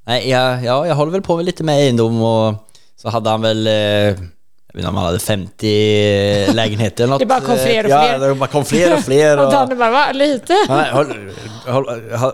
[0.06, 2.56] Nej, ja, ja, jag håller väl på med lite med egendom och
[3.02, 3.68] så hade han väl...
[3.68, 7.20] Eh, jag vet inte om han hade 50 lägenheter eller något.
[7.20, 8.28] Det bara kom fler och ja, fler.
[8.28, 9.38] det bara kom fler och fler.
[9.40, 10.12] Och och, Danne bara, va?
[10.14, 10.56] Lite?
[10.68, 11.32] han höll,
[11.66, 11.86] höll,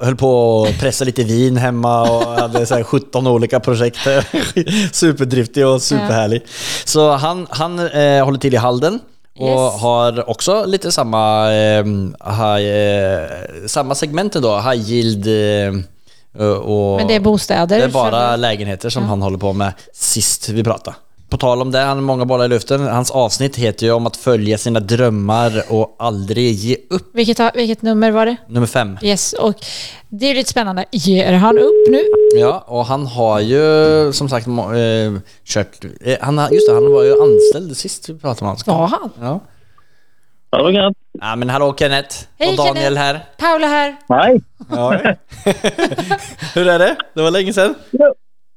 [0.02, 3.98] höll på att pressa lite vin hemma och hade så här 17 olika projekt.
[4.91, 6.46] Superdriftig och superhärlig.
[6.86, 9.00] Så han, han eh, håller till i Halden
[9.39, 9.82] och Yes.
[9.82, 11.86] har också lite samma, eh,
[12.26, 13.30] high, eh,
[13.67, 15.82] samma segment då, high yield eh,
[16.38, 16.98] och...
[16.98, 17.78] Men det är bostäder.
[17.78, 20.96] Det är bara lägenheter som han håller på med sist vi pratade.
[21.30, 22.82] På tal om det, han har många bollar i luften.
[22.88, 27.10] Hans avsnitt heter ju om att följa sina drömmar och aldrig ge upp.
[27.13, 28.36] Vilket, vilket nummer var det?
[28.48, 28.98] Nummer fem.
[29.02, 29.54] Yes, och
[30.10, 30.86] det är lite spännande.
[30.92, 32.04] Ger han upp nu?
[32.36, 34.54] Ja, och han har ju som sagt eh,
[35.46, 35.86] kört...
[36.02, 38.80] Eh, han, just det, han var ju anställd sist vi pratade om honom.
[38.80, 39.10] Var han?
[39.22, 39.39] Ja.
[40.52, 41.00] Hallå Kenneth.
[41.22, 42.16] ja, men hallå Kenneth.
[42.40, 43.02] Hej, och Daniel Kenneth.
[43.02, 43.26] här.
[43.38, 43.96] Paula här.
[44.08, 44.40] Nej.
[44.70, 44.92] Ja.
[46.56, 46.96] Hur är det?
[47.14, 47.76] Det var länge sedan.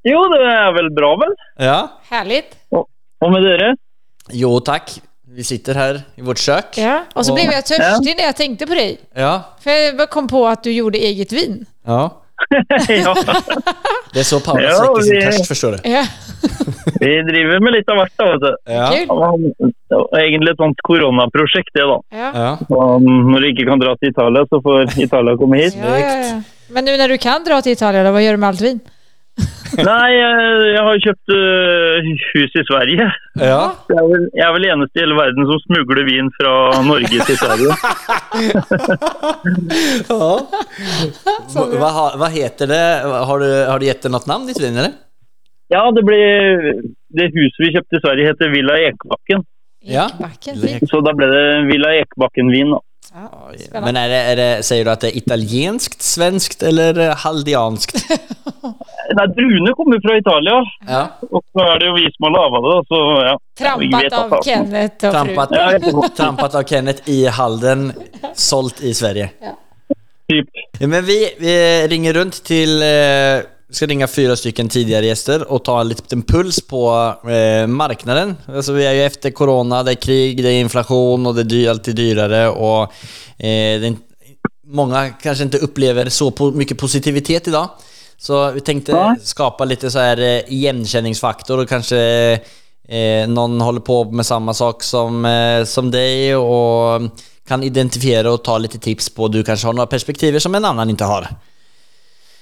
[0.03, 1.67] Jo, det är väl bra väl?
[1.67, 2.01] Ja.
[2.11, 2.57] Härligt.
[3.21, 3.77] Och med dere?
[4.31, 5.01] Jo tack.
[5.27, 6.79] Vi sitter här i vårt kök.
[6.79, 7.05] Ja.
[7.15, 9.01] Och så Och- blev jag törstig när jag tänkte på dig.
[9.15, 9.43] Ja.
[9.61, 11.67] För jag kom på att du gjorde eget vin.
[11.85, 12.22] ja.
[13.05, 13.15] ja,
[14.13, 15.91] Det är så Paula Ja, släcker sin vi- törst förstår du.
[15.91, 16.05] Ja,
[17.01, 18.13] vi driver med lite av vart.
[18.65, 18.91] Ja.
[18.91, 21.99] Det var Egentlig et sånt koronaprosjekt, det da.
[22.11, 22.59] Ja.
[22.69, 25.75] Um, Når du ikke kan dra til Italia, så får Italia komme hit.
[25.77, 26.43] Ja, ja, ja.
[26.71, 28.81] Men nu när du kan dra till Italien, då, vad gör du med allt vin?
[29.89, 33.07] Nei, eh, jeg har kjøpt eh, hus i Sverige.
[33.41, 33.61] Ja.
[33.89, 36.53] Jeg er, vel, jeg er vel eneste i hele verden som smugler vin fra
[36.85, 37.73] Norge til Sverige.
[40.09, 40.49] ja.
[41.55, 42.85] Va- Vad vad heter det?
[43.29, 44.93] Har du, har du gett det något namn ditt vin eller?
[45.73, 46.83] Ja, det blir
[47.17, 49.45] Det huset vi kjøpte i Sverige, heter Villa Ekbakken.
[49.85, 50.07] Ja.
[50.13, 50.89] Ekbacken.
[50.89, 52.81] Så da ble det Villa Ekbakken-vin, da.
[53.15, 57.17] Ja, Men är det, är det, säger du att det är italienskt, svenskt eller eh,
[57.17, 57.95] haldianskt?
[59.15, 61.03] Nei, druene kommer fra Italia, Ja.
[61.31, 62.77] og så er det jo vi som har laga det.
[62.89, 63.35] Så ja.
[63.59, 65.49] Trampat av Kenneth och Trampat.
[65.51, 67.93] Ja, trampat av Kenneth i Halden,
[68.35, 69.31] sålt i Sverige.
[70.29, 70.49] Typ.
[70.79, 72.83] Ja, men vi, vi ringer runt till,
[73.73, 78.37] eh, ska ringa fyra stycken tidigare gäster och ta en liten puls på eh, marknaden.
[78.47, 81.71] Alltså vi är ju efter corona, det är krig, det är inflation och det är
[81.71, 83.95] alltid dyrare och eh, det är,
[84.67, 87.69] många kanske inte upplever så po mycket positivitet idag.
[88.17, 89.17] Så vi tänkte Ja.
[89.23, 91.99] skapa lite så här eh, igenkänningsfaktor och kanske
[92.89, 97.03] eh, någon håller på med samma sak som, eh, som dig och
[97.49, 99.29] kan identifiera och ta lite tips på.
[99.29, 101.27] Du kanske har några perspektiver som en annan inte har.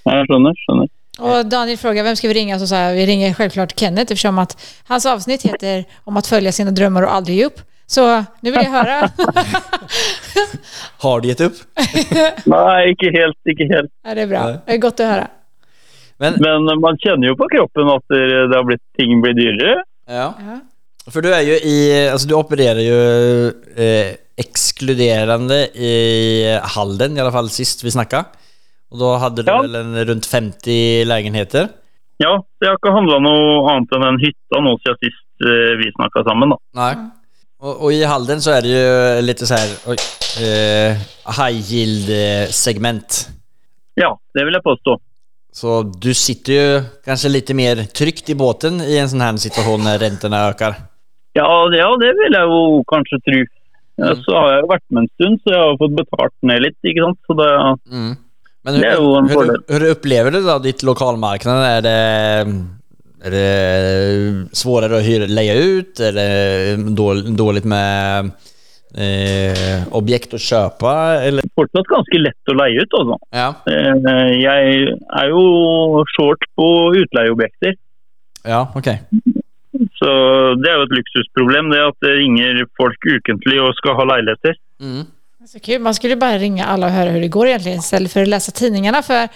[0.05, 1.00] Ja, Jeg skjønner.
[1.19, 2.59] Och Daniel frågar vem ska vi ringa?
[2.59, 6.53] Så sa jag, vi ringer självklart Kenneth eftersom att hans avsnitt heter om att följa
[6.53, 7.61] sina drömmar och aldrig ge upp.
[7.87, 9.11] Så nu vill jag höra.
[10.99, 11.55] Har du gett upp?
[12.45, 13.39] Nei, ikke helt.
[13.51, 13.91] Ikke helt.
[14.05, 14.47] ja, det är bra.
[14.67, 15.29] Det är gott att höra.
[16.17, 19.83] Men, Men man kjenner jo på kroppen at det har blitt, ting blir dyrere.
[20.09, 20.35] ja.
[20.39, 20.61] Ja.
[21.11, 23.47] För du är ju i, alltså du opererar ju
[23.77, 28.25] eh, exkluderande i Halden i alla fall sist vi snackade.
[28.91, 29.63] Och då hade du Ja.
[29.63, 31.69] väl en, runt 50 lägenheter?
[32.17, 35.73] Ja, så jeg har ikke handla noe annet enn den hytta nå siden sist eh,
[35.81, 36.59] vi snakka sammen, da.
[36.75, 36.97] Nej.
[37.61, 39.97] Och, och i Halden så är det ju lite så här, oj,
[40.47, 40.93] eh,
[41.39, 43.29] high yield eh, segment.
[43.95, 44.99] Ja, det vil jeg påstå.
[45.53, 49.85] Så du sitter ju kanske lite mer tryggt i båten i en sån här situation
[49.85, 50.75] när räntorna ökar.
[51.33, 53.41] Ja, det- ja, det vil jeg jo kanskje tro.
[54.01, 54.23] Mm.
[54.25, 57.03] så har jo vært med en stund, så jeg har fått betalt ned litt, ikke
[57.05, 57.19] sant.
[57.27, 57.51] Så det,
[57.93, 58.17] Mm.
[58.63, 59.57] Men är ju hur, fördel.
[59.69, 61.65] hur, hur upplever du då ditt lokalmarknad?
[61.65, 62.47] Är det,
[63.25, 66.01] är det svårare att hyra, leja ut?
[66.01, 68.25] Är det dål- dåligt med
[68.97, 70.93] eh, objekt att köpa?
[71.23, 71.43] Eller?
[71.55, 73.19] fortsatt ganske lett å leie ut, altså.
[73.31, 74.89] Ja, Eh, Jeg
[75.23, 77.75] er jo short på utleieobjekter.
[78.45, 79.01] ja okej.
[80.01, 80.11] Så
[80.61, 84.55] det er jo et luksusproblem, det at det ringer folk ukentlig og skal ha leiligheter.
[84.83, 85.05] Mm.
[85.49, 85.81] Så kul.
[85.81, 88.53] Man skulle bara ringa alla och höra hur det går egentligen istället för att läsa
[88.53, 89.03] tidningarna.
[89.03, 89.29] För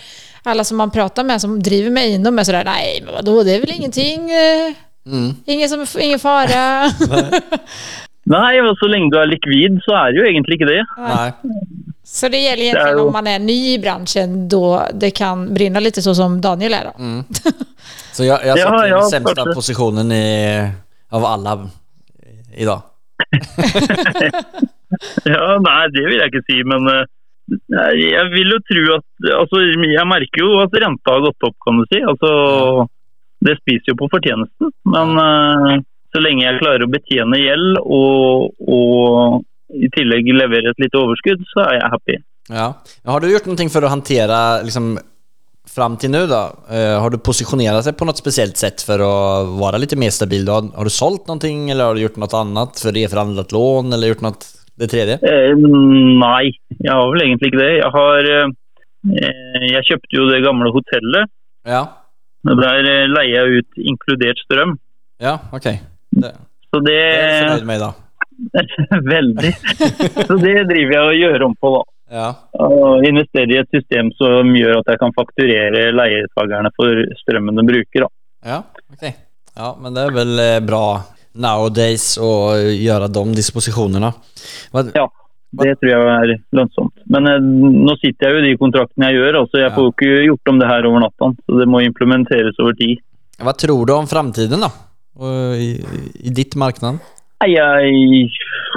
[0.42, 3.54] alla som man pratar med som driver med Einom är sådär, nej men vadå, det
[3.54, 4.72] är väl ingenting, eh,
[5.06, 5.34] Mm.
[5.46, 6.82] ingen, som, ingen fara.
[8.26, 10.84] Nei, og så lenge du er likvid, så er det jo egentlig ikke det.
[10.98, 11.32] Nej.
[12.04, 15.10] Så det gäller Det är egentligen ju- om man är ny i branschen då det
[15.10, 16.92] kan brinna lite så som Daniel är då.
[18.12, 20.68] Så jag, jag Ja, satt i den ja, sämsta positionen i,
[21.10, 21.68] av alla
[22.56, 22.82] idag.
[25.34, 27.06] Ja, Nei, det vil jeg ikke si, men eh,
[27.72, 31.56] nei, jeg vil jo tro at Altså, jeg merker jo at renta har gått opp,
[31.64, 32.00] kan du si.
[32.04, 32.30] Altså,
[33.44, 34.72] det spiser jo på fortjenesten.
[34.90, 35.80] Men uh,
[36.14, 41.42] så lenge jeg klarer å betjene gjeld og, og i tillegg levere et lite overskudd,
[41.50, 42.18] så er jeg happy.
[42.48, 42.66] Ja.
[43.04, 44.98] Har du gjort någonting för att hantera liksom,
[45.74, 46.52] fram till nu då?
[46.70, 50.10] Uh, eh, har du positionerat dig på något speciellt sätt för att vara lite mer
[50.10, 50.48] stabil?
[50.48, 54.08] Har, har du sålt någonting eller har du gjort något annat för reförhandlat lån eller
[54.08, 54.46] gjort något
[54.80, 55.18] det tredje?
[55.22, 57.72] Eh, nei, jeg har vel egentlig ikke det.
[57.78, 58.48] Jeg har eh,
[59.74, 61.30] Jeg kjøpte jo det gamle hotellet.
[61.68, 61.82] Ja,
[62.44, 64.76] Der eh, leier jeg ut inkludert strøm.
[65.20, 65.80] ja okej.
[66.10, 66.32] Det,
[66.70, 67.94] Så det det är jag förnöjd med idag.
[69.14, 69.52] Veldig.
[70.26, 71.82] Så det driver jeg og gjør om på, da.
[72.14, 72.28] Ja.
[72.52, 77.64] Og investere i et system som gjør at jeg kan fakturere leietakerne for strømmen de
[77.70, 78.04] bruker.
[78.04, 78.08] Da.
[78.44, 78.58] Ja,
[78.92, 79.14] okej.
[79.56, 80.84] Ja, men det är väl eh, bra
[81.34, 84.12] nowadays att göra de dispositionerna.
[84.70, 85.10] Vad, Ja,
[85.50, 86.94] det tror jeg er lønnsomt.
[87.06, 87.38] Men eh,
[87.86, 89.40] nå sitter jeg jo i de kontraktene jeg gjør.
[89.40, 89.74] altså Jeg Ja.
[89.76, 91.32] får ikke gjort om det her over natta.
[91.46, 92.98] Så det må implementeres over tid.
[93.40, 94.70] vad tror du om framtiden då?
[95.16, 96.98] Och I, I ditt marknad?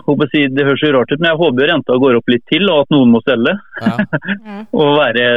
[0.05, 2.45] Håper å si, Det høres jo rart ut, men håper jo renta går opp litt
[2.51, 3.53] til, og at noen må selge.
[3.81, 3.97] Ja.
[4.79, 5.27] Og være,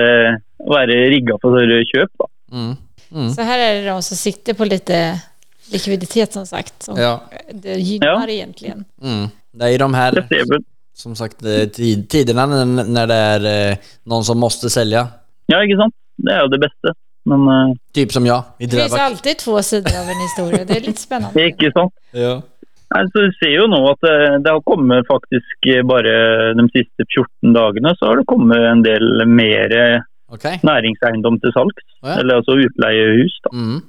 [0.70, 2.10] være rigga for større kjøp.
[2.18, 2.26] da.
[2.52, 2.76] Mm.
[3.12, 3.30] Mm.
[3.30, 5.20] Så här är det de som sitter på lite
[5.72, 6.82] likviditet som sagt.
[6.82, 7.20] Som Ja.
[7.52, 8.28] Det gynnar Ja.
[8.28, 8.84] egentligen.
[9.02, 9.28] Mm.
[9.52, 10.26] Det är ju de här
[10.94, 15.08] som sagt eh, tid, tiderna när, när det är eh, någon som måste sälja.
[15.46, 15.94] Ja, ikke sant?
[16.16, 16.92] Det jo det beste.
[17.24, 20.64] Men eh, Typ som jag i Det finns alltid två sidor av en historia.
[20.64, 21.46] Det är lite spännande.
[21.50, 21.92] ikke sant?
[22.12, 22.42] Ja.
[22.94, 26.68] Nei, så Du ser jo nå at det, det har kommet faktisk eh, bare de
[26.74, 29.74] siste 14 dagene så har det kommet en del mer
[30.32, 30.60] Okej.
[30.62, 31.84] næringseiendom til salgs.
[32.02, 32.18] Ja.
[32.20, 33.38] Eller altså utleiehus.
[33.52, 33.80] Mm.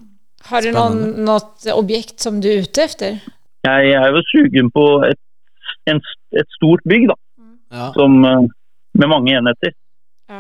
[0.46, 3.20] Har du någon, något objekt som du är ute efter?
[3.64, 5.20] Jeg er jo sugen på et,
[5.86, 6.02] en,
[6.34, 7.16] et stort bygg da,
[7.72, 7.92] Ja.
[7.94, 8.42] som, eh,
[8.94, 9.74] med mange enheter.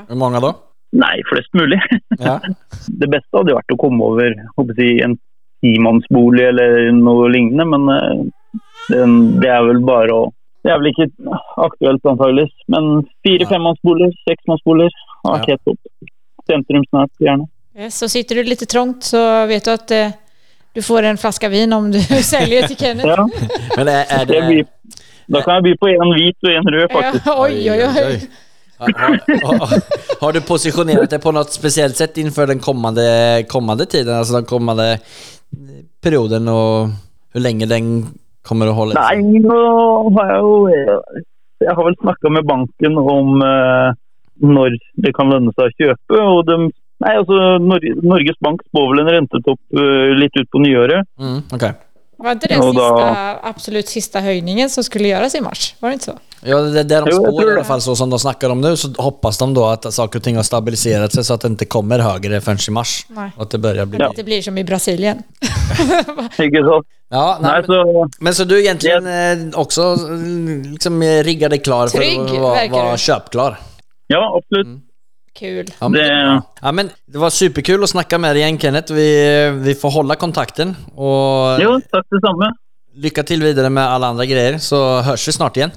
[0.10, 0.54] Hur många då?
[0.92, 1.80] Nei, flest mulig.
[2.20, 2.40] Ja.
[3.00, 3.08] Det
[3.56, 5.18] vært å komme over håper jeg, si, en
[5.62, 8.60] timannsbolig eller noe lignende, men eh,
[8.90, 10.30] den, det er vel bare å
[10.62, 11.08] Det er vel ikke
[11.58, 14.92] aktuelt antageligvis, men fire-femmannsboliger, seksmannsboliger
[15.24, 15.56] har vært Ja.
[15.56, 16.12] helt topp.
[16.46, 17.48] Sentrum snart, gjerne.
[17.78, 20.08] Yes, Så sitter du lite trångt så vet du att eh,
[20.74, 22.00] du får en flaska vin om du
[22.34, 23.08] säljer till Kenneth.
[23.08, 23.30] Ja,
[23.78, 24.66] Men är, är det blir,
[25.28, 27.26] da kan jeg by på en hvit og en rød, faktisk.
[27.26, 28.22] Ja, oj, oj, oj.
[28.78, 28.92] Har,
[29.60, 29.82] har,
[30.22, 34.18] har du positionerat dig på något speciellt sätt inför den kommande, kommande tiden?
[34.18, 35.00] Alltså den kommande
[36.02, 36.88] perioden och
[37.34, 38.08] hur länge den
[38.42, 40.70] kommer att hålla jeg jo
[41.60, 43.94] Jeg har vel snakka med banken om eh,
[44.42, 44.70] når
[45.04, 46.22] det kan lønne seg å kjøpe.
[46.22, 50.60] og de, nei, altså Nor Norges Bank spår vel en rentetopp eh, litt ut på
[50.64, 51.08] nyåret.
[51.20, 51.74] Mm, okej.
[52.22, 55.76] Var inte den Och då- sista, absolut sista höjningen som skulle göras i mars?
[55.80, 56.18] Var det inte så?
[56.44, 58.88] Ja, det, det de spår i alla fall så som de snackar om nu så
[58.98, 62.00] hoppas de då att saker och ting har stabiliserat sig så att det inte kommer
[62.00, 63.06] högre förrän i mars.
[63.10, 63.32] Nej.
[63.36, 64.02] Och att det börjar bli...
[64.04, 65.18] Att det blir som i Brasilien.
[66.38, 66.88] Ikke sant?
[67.10, 71.50] Ja, nej, Nei, men, så men så du egentligen eh, också eh, liksom eh, riggar
[71.50, 73.60] dig klar för Trygg, att vara, vara köpklar?
[74.08, 74.68] Ja, absolutt.
[75.39, 75.65] Kul.
[75.80, 76.08] Ja men, det...
[76.08, 78.94] Det- ja, men det var superkul att snacka med dig igen Kenneth.
[78.94, 82.52] Vi, vi får hålla kontakten och Jo, takk det samme.
[82.96, 85.72] lycka till vidare med alla andra grejer så hörs vi snart igen.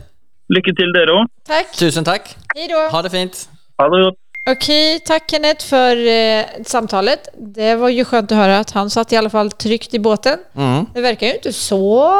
[0.49, 1.27] Lycka till dere òg.
[1.47, 1.77] Tack.
[1.77, 2.37] Tusen tack.
[2.55, 2.88] Hej då.
[2.97, 3.49] Ha det fint.
[3.79, 4.14] Ha det godt.
[4.51, 7.29] Okej, tack Kenneth för eh, samtalet.
[7.38, 10.38] Det var ju skönt att höra att han satt i alla fall tryggt i båten.
[10.57, 10.87] Mm.
[10.95, 12.12] Det verkar ju inte så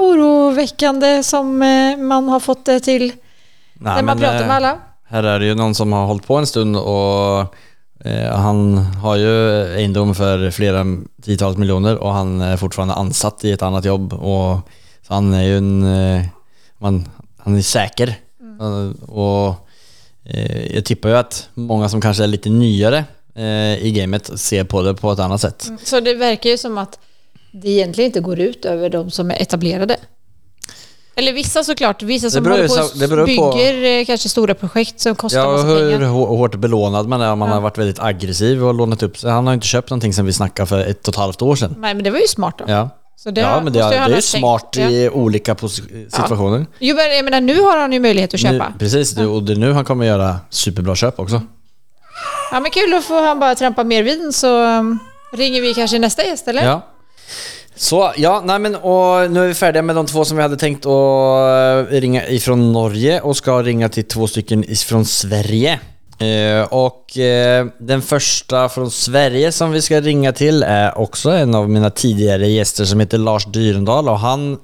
[0.00, 3.12] oroväckande som eh, man har fått det till
[3.74, 4.78] Nej, när man men, pratar eh, med alla.
[5.14, 7.40] Här är det ju någon som har hållit på en stund och
[8.04, 10.84] eh, han har ju egendom för flera
[11.22, 14.58] tiotals miljoner och han är fortfarande ansatt i ett annat jobb och
[15.06, 16.24] så han är ju en, eh,
[16.78, 18.14] man, han är säker.
[18.60, 19.54] Eh, Och
[20.24, 23.04] eh, jag tippar ju att många som kanske är lite nyare
[23.80, 25.70] i gamet ser på det på ett annat sätt.
[25.84, 26.98] Så det verkar ju som att
[27.52, 29.96] det egentligen inte går ut över de som är etablerade.
[31.16, 34.28] Eller vissa såklart, vissa som beror håller på det beror och på- bygger eh, kanske
[34.28, 36.08] stora projekt som kostar Ja, och massa hur pengar.
[36.08, 39.30] hå- hårt belånad man är om man har varit väldigt aggressiv och lånat upp sig.
[39.30, 41.56] Han har ju inte köpt någonting sen vi snackade för ett och ett halvt år
[41.56, 41.74] sedan.
[41.78, 42.64] Nej, men det var ju smart då.
[42.68, 44.72] Ja, Så det ja men det, måste ju är- han det är ha ju smart
[44.72, 46.66] tänkt, i olika posi- situationer.
[46.78, 48.68] Jo, men jag menar, nu har han ju möjlighet att köpa.
[48.68, 51.42] Nu, precis, det- och det är nu han kommer göra superbra köp också.
[52.52, 54.98] Ja, men kul, då får han bara trampa mer vin så um,
[55.32, 56.64] ringer vi kanske nästa gäst, eller?
[56.64, 56.80] Ja.
[57.76, 60.56] Så, ja, nej men och nu är vi färdiga med de två som vi hade
[60.56, 65.80] tänkt att eh, ringa ifrån Norge och ska ringa till två stycken ifrån Sverige.
[66.18, 71.54] Eh, och eh, den första från Sverige som vi ska ringa till är också en
[71.54, 74.58] av mina tidigare gäster som heter Lars Dyrendal och han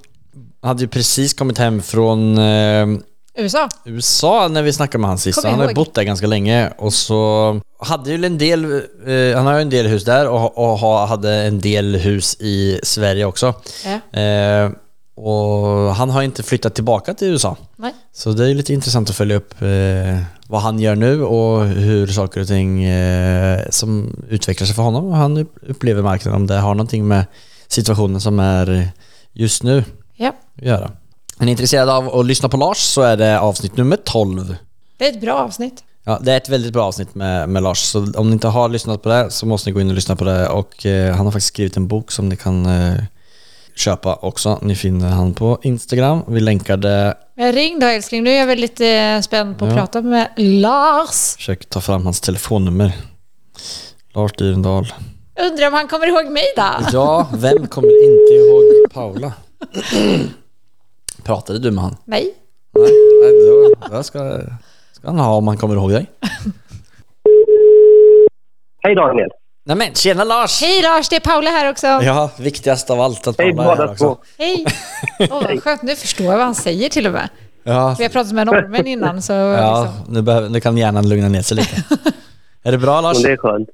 [0.61, 2.87] hade ju precis kommit hem från eh,
[3.37, 3.69] USA?
[3.85, 5.43] USA när vi snackade med han sist.
[5.45, 8.63] Han har ju bott där ganska länge och så hade ju en del,
[9.07, 12.35] eh, han har ju en del hus där och, och ha, hade en del hus
[12.39, 13.53] i Sverige också.
[14.13, 14.19] Ja.
[14.19, 14.71] Eh,
[15.15, 17.57] och han har inte flyttat tillbaka till USA.
[17.75, 17.93] Nej.
[18.13, 19.67] Så det är lite intressant att följa upp eh,
[20.47, 25.05] vad han gör nu och hur saker och ting eh, som utvecklar sig för honom
[25.05, 27.25] och han upp- upplever marknaden, om det har någonting med
[27.67, 28.89] situationen som är
[29.33, 29.83] just nu
[30.15, 30.31] Ja.
[30.57, 30.91] att göra.
[31.41, 34.55] Är ni intresserade av att lyssna på Lars så är det avsnitt nummer 12.
[34.97, 35.83] Det är ett bra avsnitt.
[36.03, 38.69] Ja, det är ett väldigt bra avsnitt med, med Lars, så om ni inte har
[38.69, 41.25] lyssnat på det så måste ni gå in och lyssna på det och eh, han
[41.25, 43.03] har faktiskt skrivit en bok som ni kan eh,
[43.75, 44.59] köpa också.
[44.61, 46.21] Ni finner han på Instagram.
[46.27, 47.17] Vi länkar det.
[47.35, 49.77] Men ring då älskling, nu är jag väldigt eh, spänd på att Ja.
[49.77, 51.35] prata med Lars.
[51.35, 52.91] Försök ta fram hans telefonnummer.
[54.15, 54.93] Lars Dyrendal.
[55.51, 56.63] Undrar om han kommer ihåg mig då?
[56.93, 59.33] Ja, vem kommer inte ihåg Paula?
[61.31, 61.95] Pratade du med han?
[62.05, 62.33] Nej.
[62.77, 62.91] Nej,
[63.23, 64.39] nej då, då ska,
[64.91, 66.05] ska han ha om han kommer ihåg dig.
[68.83, 69.29] Hej Daniel!
[69.65, 70.61] Nej men tjena Lars!
[70.61, 71.87] Hej Lars, det är Paula här också.
[71.87, 74.05] Ja, viktigast av allt att Hej Paula är här båda också.
[74.05, 74.17] två!
[74.37, 74.65] Hej.
[75.19, 77.29] Åh, vad skönt, nu förstår jag vad han säger till och med.
[77.63, 80.13] Ja, Vi har pratat med norrmän innan så ja liksom.
[80.13, 81.83] nu, behöver, nu kan hjärnan lugna ner sig lite.
[82.63, 83.17] är det bra Lars?
[83.17, 83.69] Men det är skönt.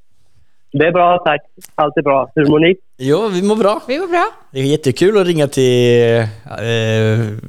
[0.72, 1.40] Det är bra, tack.
[1.74, 2.30] Allt är bra.
[2.34, 2.74] Hur mår ni?
[2.98, 3.82] Jo, vi mår bra.
[3.88, 4.26] vi var bra.
[4.52, 6.24] Det är jättekul att ringa till eh,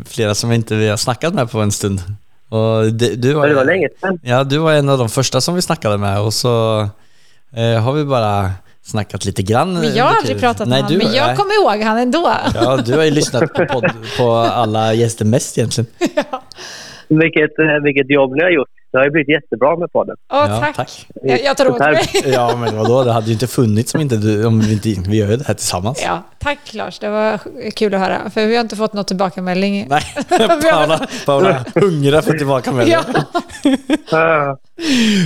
[0.06, 2.02] flera som vi inte har snackat med på en stund.
[2.50, 4.20] Och det, du var, det var länge sedan.
[4.24, 6.82] Ja, du var en av de första som vi snackade med och så
[7.56, 8.52] eh, har vi bara
[8.84, 9.74] snackat lite grann.
[9.74, 11.36] Men jag har aldrig pratat med Nej, honom, du- men jag nej.
[11.36, 12.32] kommer ihåg han ändå.
[12.56, 13.86] Ja, du har ju lyssnat på, podd,
[14.18, 15.90] på alla gäster mest egentligen.
[17.08, 18.70] Vilket, eh, vilket jobb ni har gjort.
[18.92, 20.16] Det har ju blivit jättebra med podden.
[20.34, 20.76] Åh, Ja, tack.
[20.76, 21.08] tack.
[21.24, 21.98] Jag, jag tar åt mig.
[22.34, 23.04] Ja, men vadå?
[23.04, 25.54] Det hade ju inte funnits om, inte du, om vi inte vi gör det här
[25.54, 26.04] tillsammans.
[26.06, 27.40] Ja, tack Lars, det var
[27.72, 28.30] kul att höra.
[28.30, 29.88] För vi har inte fått något tillbakamelding.
[29.90, 30.02] Nej,
[30.72, 33.02] Paula, Paula hungrar för tillbaka med Ja,
[34.12, 34.58] Ah.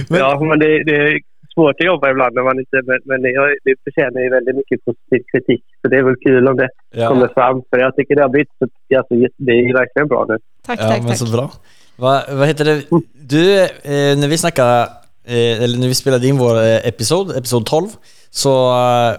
[0.09, 1.19] Ja, men det, det är
[1.53, 2.77] svårt att jobba ibland när man inte...
[2.89, 3.29] Men, men det,
[3.63, 5.63] det förtjänar ju väldigt mycket positiv kritik.
[5.81, 6.69] Så det är väl kul om det
[7.07, 7.61] kommer Ja, fram.
[7.69, 8.49] För jag tycker det har blivit...
[8.59, 10.37] så- Alltså, det är verkligen bra nu.
[10.65, 11.17] tack, ja tack, men tack.
[11.17, 11.51] så bra.
[11.95, 12.81] Va, vad heter det?
[13.13, 14.81] Du, eh, när vi snackade,
[15.25, 17.87] eh, eller när vi spelade in vår eh, episod, episod 12,
[18.29, 18.69] så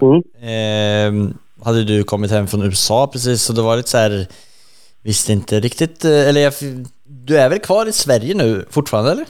[0.01, 1.29] Mm.
[1.29, 1.35] eh,
[1.65, 4.27] hade du kommit hem från USA precis, så det var lite så här,
[5.03, 6.53] visste inte riktigt, eh, eller jag,
[7.03, 9.25] du är väl kvar i Sverige nu fortfarande eller?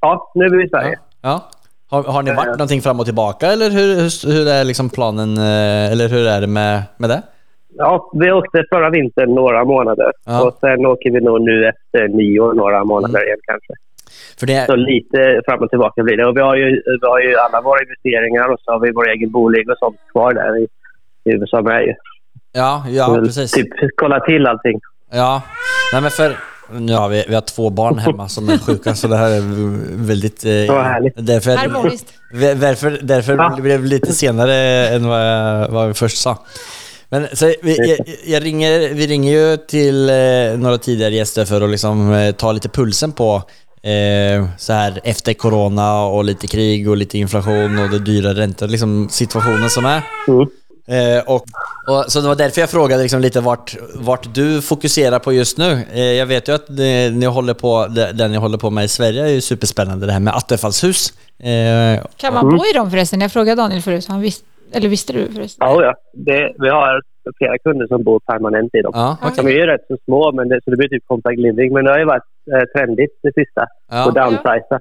[0.00, 0.98] Ja, nu är vi i Sverige.
[1.22, 1.50] Ja.
[1.90, 2.50] Har, har ni varit Ja.
[2.52, 6.46] någonting fram och tillbaka eller hur, hur, hur är liksom planen, eller hur är det
[6.46, 7.22] med, med det?
[7.76, 10.12] Ja, vi åkte förra vintern några månader.
[10.26, 10.42] Ja.
[10.44, 13.72] Och sen åker vi nog nu efter nyår några månader igen kanske.
[14.38, 16.26] För det, Så lite fram och tillbaka blir det.
[16.26, 19.08] Och vi har ju, vi har ju alla våra investeringar och så har vi vår
[19.10, 20.64] egen bolig och sånt kvar där i,
[21.30, 21.94] i USA med ju.
[22.52, 23.52] ja, ja Så precis.
[23.52, 24.80] Typ kolla till allting.
[25.12, 25.42] Ja,
[25.92, 26.36] nej men för
[26.80, 29.42] nu har vi, vi har två barn hemma som är sjuka så det här är
[30.06, 30.44] väldigt...
[30.44, 31.14] Eh, härligt.
[31.26, 32.14] Därför, Harmoniskt.
[32.60, 33.56] därför, därför Ja.
[33.60, 34.54] blev det lite senare
[34.88, 36.38] än vad jag, vad vi först sa.
[37.08, 41.60] Men så vi, jag, jag ringer, vi ringer ju till eh, några tidigare gäster för
[41.60, 43.42] att liksom eh, ta lite pulsen på
[43.82, 48.68] eh, så här efter corona och lite krig och lite inflation och det dyra räntor,
[48.68, 50.02] liksom situationen som är.
[50.28, 50.48] Mm.
[50.86, 51.44] Eh, och,
[51.86, 55.58] och, så det var därför jag frågade liksom lite vart, vart du fokuserar på just
[55.58, 55.86] nu.
[55.92, 58.84] Eh, jag vet ju att det, ni håller på, det, det ni håller på med
[58.84, 61.12] i Sverige är ju superspännande, det här med attefallshus.
[61.38, 63.20] Eh, Kan man bo i dem förresten?
[63.20, 64.44] Jag frågade Daniel förut, han visst,
[64.76, 65.68] eller visste du förresten?
[65.68, 65.94] Ja, ja.
[66.12, 67.02] Det, vi har
[67.38, 68.92] flera kunder som bor permanent i dem.
[68.94, 69.30] ja, Ja.
[69.36, 71.72] De är ju rätt så små, men det, så det blir typ compact living.
[71.72, 72.22] Men det har ju varit
[72.54, 73.66] eh, trendigt det sista.
[73.90, 74.06] Ja.
[74.06, 74.80] Och downsiza.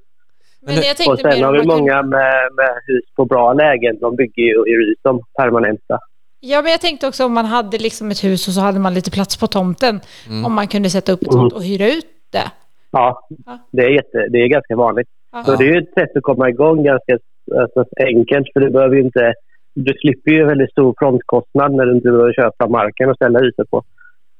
[0.66, 4.00] Men jag Och sen har vi många med, med hus på bra lägen.
[4.00, 6.00] De bygger ju i hus som permanenta.
[6.40, 8.94] Ja, men jag tänkte också om man hade liksom ett hus och så hade man
[8.94, 10.00] lite plats på tomten.
[10.30, 10.46] Mm.
[10.46, 12.52] Om man kunde sätta upp ett sånt och hyra ut det.
[12.92, 13.60] Ja, Ja.
[13.72, 15.08] det är, jätte, det är ganska vanligt.
[15.32, 15.44] Ja.
[15.44, 17.18] Så det är ju ett sätt att komma igång ganska
[17.62, 18.48] alltså, enkelt.
[18.54, 19.34] För du behöver ju inte...
[19.74, 23.40] Du slipper ju en väldigt stor frontkostnad när du inte behöver köpa marken och ställa
[23.40, 23.84] huset på.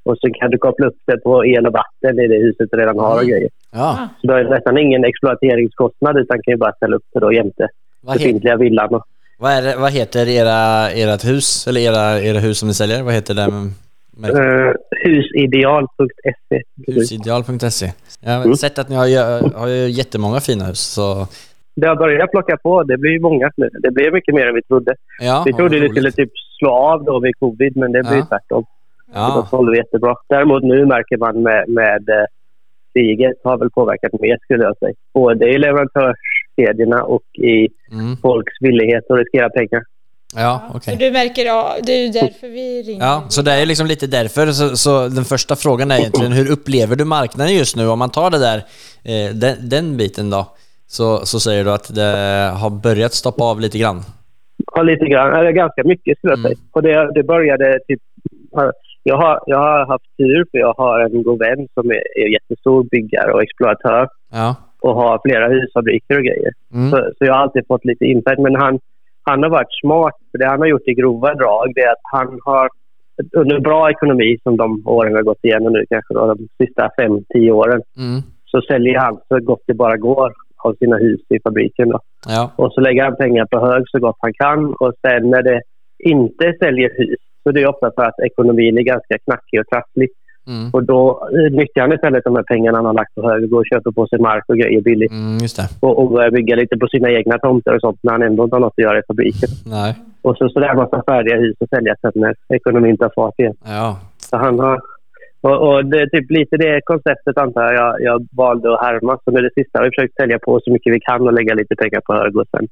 [0.06, 2.78] Och så kan du koppla upp det på el och vatten i det huset du
[2.78, 3.50] redan har och grejer.
[3.72, 4.08] ja.
[4.22, 7.68] Så du har nästan ingen exploateringskostnad utan kan ju bara ställa upp det då jämte
[8.14, 8.96] befintliga villan.
[8.96, 9.04] Och,
[9.40, 13.04] vad, är det, vad heter era, ert hus, eller era, era hus som ni säljer?
[13.04, 13.48] Vad heter det?
[14.18, 14.74] Med, eh,
[15.06, 16.62] husideal.se.
[16.88, 17.92] husideal.se.
[18.22, 18.56] Jag har Mm.
[18.56, 21.28] sett att ni har, har jättemånga fina hus, så
[21.76, 22.84] Det har börjat plocka på.
[22.84, 23.70] Det blir ju många nu.
[23.84, 24.96] Det blir mycket mer än vi trodde.
[25.20, 25.44] ja.
[25.46, 28.26] Vi trodde det skulle typ slå av då vid covid, men det blir Ja.
[28.26, 28.66] tvärtom.
[29.08, 30.16] Det Ja, håller jättebra.
[30.30, 32.26] Däremot nu märker man med, med eh,
[32.94, 34.94] kriget har väl påverkat mer skulle jag säga.
[35.14, 38.18] Både i leverantörskedjorna och i mm.
[38.18, 39.84] folks villighet att riskera pengar.
[40.36, 40.94] ja okej.
[40.94, 43.06] Så du märker, ja, det är ju därför vi ringer.
[43.06, 44.48] Ja, så det är liksom lite därför.
[44.48, 47.88] Så, så den första frågan är egentligen, hur upplever du marknaden just nu?
[47.88, 48.58] Om man tar det där,
[49.04, 50.48] eh, den, den biten då,
[50.98, 52.12] så, så säger du att det
[52.62, 54.00] har börjat stoppa av lite grann.
[54.76, 55.34] Ja, lite grann.
[55.34, 56.50] Eller ganska mycket skulle jag Mm.
[56.52, 56.58] säga.
[56.72, 58.02] Och det, det började typ...
[59.04, 62.28] Jag har, jag har haft tur för jag har en god vän som är, är
[62.34, 64.56] jättestor byggare och exploatör Ja.
[64.82, 66.52] och har flera husfabriker och grejer.
[66.74, 66.90] Mm.
[66.92, 68.40] Så, så jag har alltid fått lite insight.
[68.40, 68.80] Men han,
[69.24, 70.14] han har varit smart.
[70.32, 72.70] För det han har gjort i grova drag det är att han har
[73.36, 77.24] under bra ekonomi som de åren har gått igenom nu, kanske då, de sista fem,
[77.34, 78.22] tio åren, Mm.
[78.46, 80.34] så säljer han så gott det bara går
[80.66, 81.90] av sina hus i fabriken.
[81.90, 82.00] Då.
[82.28, 82.52] Ja.
[82.56, 84.74] Och så lägger han pengar på hög så gott han kan.
[84.74, 85.62] Och sen när det
[86.00, 90.10] inte säljer hus, så det är ofta för att ekonomin är ganska knackig och trasslig.
[90.48, 90.70] Mm.
[90.74, 93.50] Och då eh, nyttjar han istället de här pengarna han har lagt på hög och
[93.50, 95.12] går och köper på sig mark och grejer billigt.
[95.12, 95.38] Mm.
[95.80, 98.56] Och, och börjar bygga lite på sina egna tomter och sånt när han ändå inte
[98.56, 99.50] har något att göra i fabriken.
[99.66, 99.96] Nej.
[100.22, 103.56] Och så sådär massa färdiga hus att sälja sen när ekonomin tar fart igen.
[103.66, 104.00] Ja.
[104.18, 104.82] Så han har...
[105.44, 109.20] Och, och det är typ lite det konceptet antar jag, jag valde att härma.
[109.24, 111.76] Så med det sista vi försökt sälja på så mycket vi kan och lägga lite
[111.76, 112.38] pengar på hög.
[112.38, 112.68] Och sen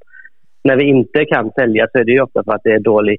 [0.63, 3.17] när vi inte kan sälja så är det ju ofta för att det är dålig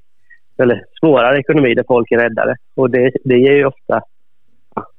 [0.57, 2.55] eller svårare ekonomi där folk är räddare.
[2.75, 4.01] Och det, det ger ju ofta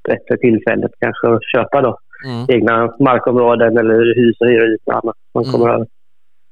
[0.08, 2.46] bättre tillfället kanske att köpa då Mm.
[2.48, 5.86] egna markområden eller hus och hyra ut och annat man kommer över.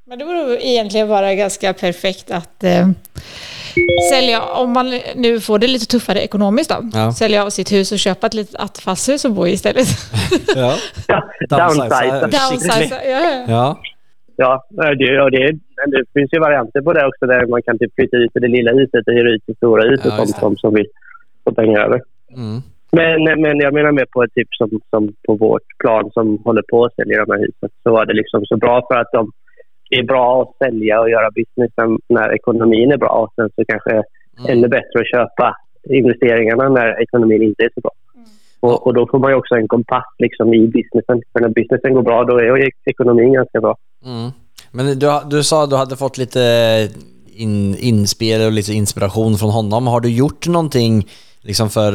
[0.05, 2.89] Men det borde egentligen vara ganska perfekt att eh,
[4.13, 7.13] sälja, om man nu får det lite tuffare ekonomiskt då, Ja.
[7.13, 9.87] sälja av sitt hus och köpa ett litet attefallshus och bo i istället.
[10.57, 10.75] Ja.
[11.49, 12.21] Downsize.
[12.21, 13.01] downsize.
[13.05, 13.45] Ja, ja.
[13.49, 13.79] Ja.
[14.37, 14.65] Ja,
[14.99, 15.53] det, och det,
[15.87, 18.73] det finns ju varianter på det också där man kan typ flytta ut det lilla
[18.73, 20.87] huset och hyra ut det stora huset Ja, som, som, som vill
[21.45, 22.01] få pengar över.
[22.37, 22.63] Mm.
[22.93, 26.63] Men, men jag menar mer på ett typ som, som på vårt plan som håller
[26.71, 27.69] på att sälja de här husen.
[27.83, 29.33] Så var det liksom så bra för att de
[29.99, 31.71] är bra att sälja och göra business
[32.09, 33.09] när- ekonomin är bra.
[33.09, 33.91] Och sen så kanske
[34.39, 34.51] Mm.
[34.59, 35.57] ännu bättre att köpa
[35.91, 37.91] investeringarna när ekonomin inte är så bra.
[38.61, 41.23] Och, och då får man ju också en kompass liksom i businessen.
[41.33, 43.77] För när businessen går bra då är ekonomin ganska bra.
[44.05, 44.31] Mm.
[44.71, 46.41] Men du, du sa att du hade fått lite
[47.37, 49.87] in, inspel och lite inspiration från honom.
[49.87, 51.07] Har du gjort någonting
[51.41, 51.93] liksom för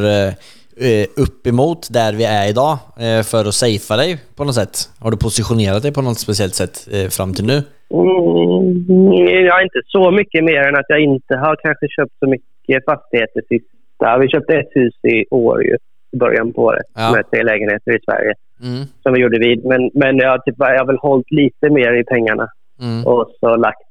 [0.80, 2.72] eh, uppemot där vi är idag
[3.04, 4.76] eh, för att safea dig på något sätt?
[5.00, 7.58] Har du positionerat dig på något speciellt sätt eh, fram till nu?
[7.90, 12.26] Mm, jag har inte så mycket mer än att jag inte har kanske köpt så
[12.26, 14.18] mycket fastigheter sista.
[14.18, 15.76] Vi köpte ett hus i år ju,
[16.12, 17.12] i början på året Ja.
[17.12, 18.84] med tre lägenheter i Sverige Mm.
[19.02, 19.64] som vi gjorde vid.
[19.64, 22.48] Men, men jag, typ, jag har väl hållit lite mer i pengarna
[22.82, 23.06] Mm.
[23.06, 23.82] och så lagt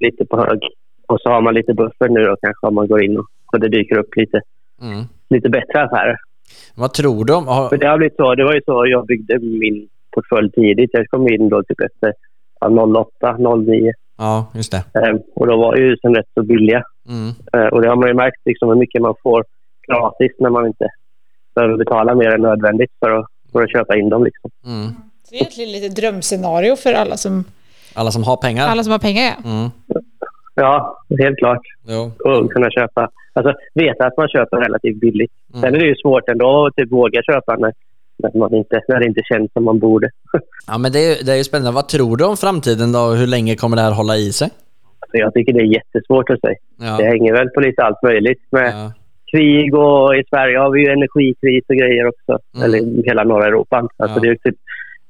[0.00, 0.60] lite på hög.
[1.08, 3.60] Och så har man lite buffer nu då kanske om man går in och, och
[3.60, 4.40] det dyker upp lite,
[4.82, 5.04] Mm.
[5.30, 6.16] lite bättre affärer.
[6.74, 7.46] Vad tror du om...
[7.46, 8.34] Har, För det har blivit så.
[8.34, 10.90] Det var ju så jag byggde min portfölj tidigt.
[10.92, 12.12] Jag kom in då typ efter
[12.60, 12.68] ja,
[13.20, 13.36] 08,
[13.66, 13.92] 09.
[14.18, 14.76] ja, just det.
[14.94, 16.82] Eh, och då var ju husen rätt så billiga.
[17.08, 17.28] Mm.
[17.52, 19.44] Eh, och det har man ju märkt liksom hur mycket man får
[19.88, 20.88] gratis när man inte
[21.54, 24.24] behöver betala mer än nödvändigt för att, för att köpa in dem.
[24.24, 24.50] Liksom.
[24.66, 24.86] Mm.
[25.24, 27.44] Så det är egentligen lite drömscenario för alla som,
[27.94, 28.68] Alla som har pengar?
[28.68, 29.34] alla som har pengar.
[29.44, 29.50] Ja.
[29.50, 29.70] Mm.
[30.58, 31.60] Ja, helt klart.
[31.88, 32.12] Jo.
[32.24, 33.10] Och kunna köpa.
[33.32, 35.32] Alltså veta att man köper relativt billigt.
[35.54, 35.60] Mm.
[35.62, 37.72] Sen är det ju svårt ändå att typ våga köpa när,
[38.22, 40.10] när, man inte, när det inte känns som man borde.
[40.66, 41.72] Ja, men det är, det är ju spännande.
[41.72, 42.98] Vad tror du om framtiden då?
[42.98, 44.48] Hur länge kommer det här hålla i sig?
[45.12, 46.54] Jag tycker det är jättesvårt att säga.
[46.78, 47.10] Det Ja.
[47.10, 48.92] hänger väl på lite allt möjligt med Ja.
[49.32, 52.38] krig och i Sverige har vi ju energikris och grejer också.
[52.54, 52.64] Mm.
[52.64, 53.76] Eller hela norra Europa.
[53.96, 54.20] Alltså Ja.
[54.22, 54.56] det, är ju typ,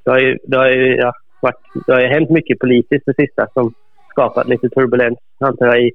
[0.05, 3.15] det har ju, det har ju ja, varit, det har ju hänt mycket politiskt det
[3.15, 3.75] sista som
[4.19, 5.91] skapat lite turbulens antar jag i,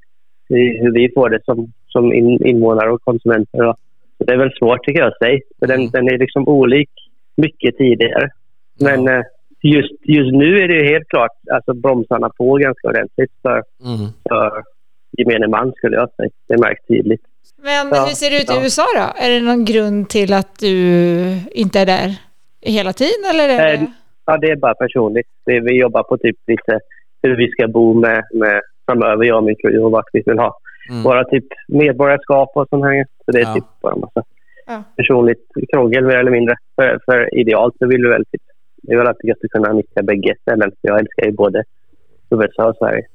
[0.50, 3.68] i hur vi får det som, som in, invånare och konsumenter.
[3.68, 3.76] Och,
[4.18, 5.40] det är väl svårt tycker jag att säga.
[5.60, 5.92] För den, Mm.
[5.92, 6.90] den är liksom olik
[7.38, 8.30] mycket tidigare.
[8.80, 9.22] Men eh,
[9.62, 14.08] just, just nu är det ju helt klart alltså bromsarna på ganska ordentligt för, Mm.
[14.30, 14.64] för
[15.18, 16.30] gemene man skulle jag säga.
[16.48, 17.22] Det märks tydligt.
[17.64, 18.64] Men Ja, hur ser det ut i ja.
[18.64, 19.24] USA då?
[19.26, 20.76] Är det någon grund till att du
[21.52, 22.16] inte är där
[22.62, 23.50] hela tiden eller?
[23.50, 23.74] Är det...
[23.74, 23.82] Eh,
[24.26, 25.28] Ja, det är bara personligt.
[25.46, 26.80] Det, vi jobbar på typ lite
[27.24, 30.40] hur vi ska bo med, med framöver, jag och min fru, och vart vi vill
[30.40, 30.58] ha
[30.90, 31.04] Mm.
[31.04, 33.06] våra typ medborgarskap och sånt här.
[33.26, 33.54] Så det är Ja.
[33.54, 34.24] typ bara en massa
[34.68, 34.84] Ja.
[34.96, 36.56] personligt krångel mer eller mindre.
[36.76, 38.42] För, för idealt så vill vi väl typ,
[38.84, 40.72] det är väl alltid gött att kunna nyttja bägge ställen.
[40.82, 41.64] Jag älskar ju både
[42.30, 43.06] USA och Sverige.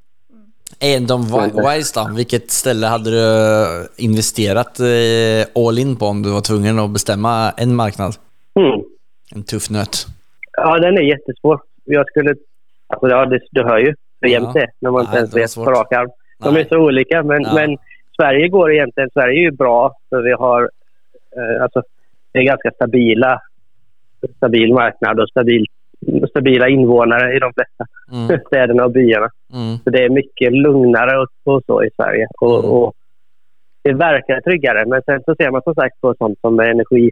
[0.81, 3.25] Egendom Wise då, vilket ställe hade du
[3.97, 8.15] investerat eh, all in på om du var tvungen att bestämma en marknad?
[8.55, 8.81] Mm.
[9.35, 10.07] En tuff nöt.
[10.53, 11.61] Ja, den är jättesvår.
[11.85, 12.35] Jag skulle...
[12.89, 15.55] Alltså, ja, det, du hör ju hur jämnt det är när man inte ens vet
[15.55, 16.11] på rak arm.
[16.45, 16.63] De Nej.
[16.63, 17.55] är så olika, men, Ja.
[17.55, 17.77] men
[18.17, 19.11] Sverige går egentligen...
[19.13, 20.63] Sverige är ju bra för vi har...
[21.37, 21.83] Eh, alltså,
[22.33, 23.41] det är ganska stabila,
[24.37, 25.67] stabil marknad och stabil,
[26.31, 28.41] stabila invånare i de flesta Mm.
[28.47, 29.29] städerna och byarna.
[29.55, 29.77] Mm.
[29.85, 32.27] Så det är mycket lugnare och, och så i Sverige.
[32.41, 32.71] Och, Mm.
[32.71, 32.95] och
[33.83, 34.87] det verkar tryggare.
[34.87, 37.11] Men sen så ser man som sagt på sånt som energi,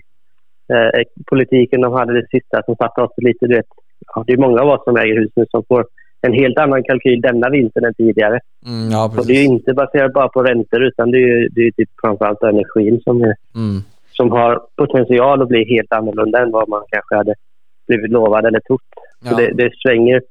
[0.73, 3.67] eh, de hade det sista som satte oss lite, du vet,
[4.15, 5.87] ja, det är många av oss som äger hus nu som får
[6.21, 8.41] en helt annan kalkyl denna vintern än tidigare.
[8.67, 11.61] Mm, ja, Och det är inte baserat bara på räntor utan det är ju det
[11.61, 13.83] är typ framförallt energin som, är, Mm.
[14.13, 17.35] som har potential att bli helt annorlunda än vad man kanske hade
[17.89, 18.81] blivit lovad eller trott.
[19.25, 19.37] Så Ja.
[19.37, 20.23] det, det svänger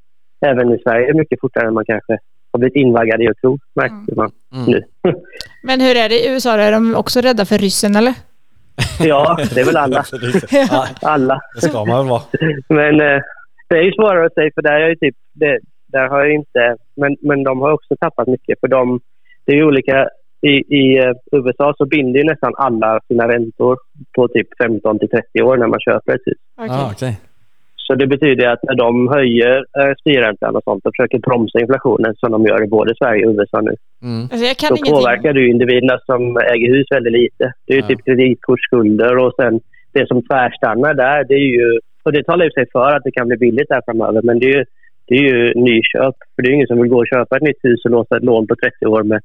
[0.46, 2.18] även i Sverige mycket fortare än man kanske
[2.52, 4.66] har blivit invaggad i att tro, märker man Mm.
[4.72, 4.84] nu.
[5.64, 6.58] Men hur är det i USA?
[6.58, 8.14] Är de också rädda för ryssen eller?
[9.00, 10.04] ja, det är väl alla.
[11.02, 11.42] Alla.
[11.56, 12.22] det ska man väl vara.
[12.70, 13.22] Men eh,
[13.68, 16.34] det är ju svårare att säga för där är ju typ, det, där har jag
[16.34, 19.00] inte, men, men de har också tappat mycket för de,
[19.46, 20.08] det är ju olika,
[20.42, 20.50] i,
[20.82, 23.78] i eh, USA så binder ju nästan alla sina räntor
[24.16, 26.38] på typ 15 till 30 år när man köper ett hus.
[26.58, 26.68] Okej.
[26.72, 27.20] Ja, okej.
[27.88, 32.16] Så det betyder att när de höjer eh, styrräntan och sånt och försöker bromsa inflationen
[32.16, 34.22] som de gör i både Sverige och USA nu, Mm.
[34.22, 34.94] Alltså jag kan då ingenting.
[34.94, 37.54] påverkar du individerna som äger hus väldigt lite.
[37.66, 37.88] Det är ju Ja.
[37.88, 39.60] typ kreditkortsskulder och sen
[39.94, 41.80] det som tvärstannar där, det är ju...
[42.06, 44.46] Och det talar ju sig för att det kan bli billigt där framöver, men det
[44.46, 44.66] är ju,
[45.08, 46.16] det är ju nyköp.
[46.36, 48.18] För det är ju ingen som vill gå och köpa ett nytt hus och låsa
[48.18, 49.22] ett lån på 30 år med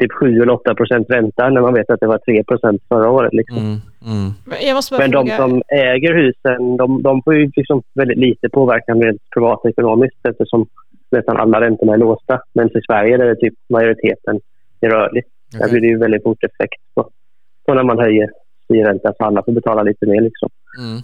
[0.00, 3.10] typ 7 eller 8 procent ränta när man vet att det var 3 procent förra
[3.10, 3.32] året.
[3.32, 3.58] Liksom.
[3.58, 3.78] Mm.
[4.06, 4.30] Mm.
[4.44, 8.18] Men Jag måste bara Men de som äger husen, de, de får ju liksom väldigt
[8.18, 10.66] lite påverkan rent privatekonomiskt eftersom
[11.10, 12.40] nästan alla räntorna är låsta.
[12.52, 14.40] Men i Sverige där är typ majoriteten
[14.80, 15.24] är rörlig.
[15.52, 15.70] Där Okej.
[15.70, 17.10] blir det ju väldigt fort effekt på,
[17.66, 18.30] på när man höjer
[18.64, 20.20] styrräntan så alla får betala lite mer.
[20.20, 20.48] Liksom.
[20.78, 21.02] Mm.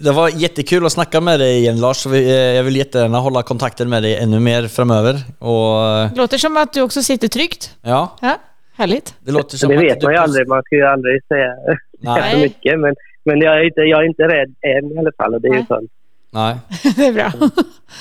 [0.00, 2.06] Det var jättekul att snacka med dig igen Lars.
[2.06, 5.20] Eh, Jag vill jättegärna hålla kontakten med dig ännu mer framöver.
[5.38, 7.76] Och eh, Låter som att du också sitter tryggt.
[7.82, 8.36] ja, Ja,
[8.76, 9.14] härligt.
[9.20, 10.48] det låter som det att vet du man ju aldrig.
[10.48, 11.46] Man ska ju aldrig säga
[12.00, 12.32] Nej.
[12.32, 12.80] för mycket.
[12.80, 15.34] Men, men jag, är inte, jag är inte rädd än i alla fall.
[15.34, 15.66] Och det är ju Nej.
[15.68, 15.90] skönt.
[16.30, 16.56] Nej.
[16.96, 17.32] Det är bra.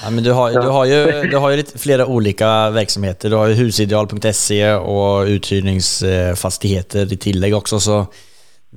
[0.03, 3.29] Ja, men du, har, du, har ju, du har ju lite flera olika verksamheter.
[3.29, 7.79] Du har ju husideal.se och uthyrningsfastigheter i tillägg också.
[7.79, 7.99] Så,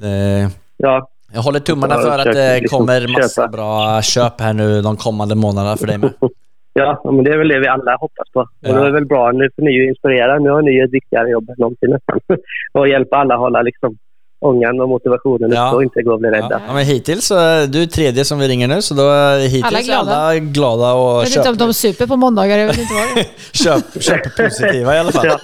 [0.02, 4.96] eh, Ja, jag håller tummarna för att det kommer massa bra köp här nu de
[4.96, 6.12] kommande månaderna för dig med.
[6.76, 8.40] Ja, men det är väl det vi alla hoppas på.
[8.40, 8.72] Och Ja.
[8.80, 9.32] det är väl bra.
[9.32, 10.38] Nu får ni ju inspirera.
[10.38, 12.20] Nu har ni ju ett viktigare jobb än någonsin nästan.
[12.72, 13.96] och hjälpa alla att hålla liksom
[14.40, 15.74] ångan och motivationen Ja.
[15.74, 16.60] och inte gå och bli rädda.
[16.66, 19.64] Ja, men hittills så är du tredje som vi ringer nu, så då är hittills
[19.64, 20.12] Alla är glada.
[20.16, 22.94] alla glada och Jag vet inte om köp, de super på måndagar, jag vet inte
[22.94, 23.26] vad det är.
[23.64, 25.26] köp, köp-positiva i alla fall.
[25.26, 25.38] Ja.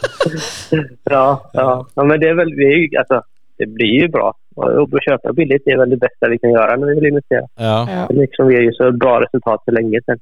[1.04, 1.86] Ja, ja.
[1.94, 2.54] ja, men det är väl...
[2.54, 3.22] Vi är ju, alltså,
[3.60, 4.34] det blir ju bra.
[4.56, 7.46] Och att köpa billigt är väl det bästa vi kan göra när vi vill investera.
[7.56, 7.88] Ja.
[7.90, 8.06] Ja.
[8.08, 10.18] Det liksom ger ju så bra resultat för länge sedan.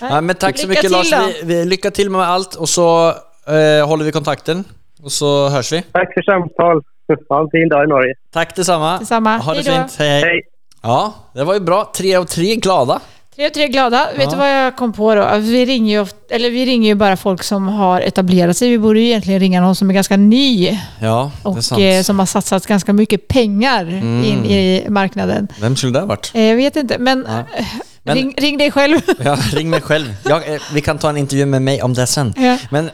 [0.00, 1.12] Ja, men tack så mycket Lars.
[1.12, 3.08] Vi, vi, lycka till med allt och så
[3.56, 4.64] eh, håller vi kontakten.
[5.04, 5.82] Och så hörs vi.
[5.92, 6.82] Tack för samtal.
[7.28, 8.14] Ha en fin dag i Norge.
[8.32, 8.98] Tack detsamma.
[8.98, 9.36] Detsamma.
[9.36, 9.72] Ha det Hej då.
[9.72, 9.96] fint.
[9.98, 10.22] Hej, hej.
[10.22, 10.42] Hej!
[10.82, 11.92] Ja, det var ju bra.
[11.96, 13.00] Tre av tre glada.
[13.36, 14.08] Tre och tre glada.
[14.16, 15.36] Vet du vad jag kom på då?
[15.38, 18.70] Vi ringer, ju ofta, eller vi ringer ju bara folk som har etablerat sig.
[18.70, 21.78] Vi borde ju egentligen ringa någon som är ganska ny Ja, det är och sant.
[21.80, 21.96] Mm.
[21.98, 23.92] eh, som har satsat ganska mycket pengar
[24.24, 25.48] in i marknaden.
[25.60, 26.30] Vem skulle det ha varit?
[26.34, 27.38] Eh, Jag vet inte, men, Ja.
[27.58, 27.64] eh,
[28.02, 29.00] Men- ring, ring dig själv.
[29.24, 30.14] Ja, ring mig själv.
[30.24, 32.34] Jag, eh, vi kan ta en intervju med mig om det sen.
[32.36, 32.58] Ja.
[32.70, 32.90] Men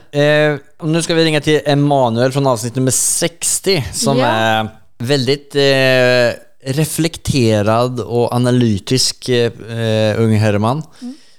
[0.82, 4.26] nu ska vi ringa till Emanuel från avsnitt nummer 60 som Ja.
[4.26, 4.68] är
[4.98, 5.54] väldigt
[6.64, 10.82] reflekterad och analytisk eh, ung herreman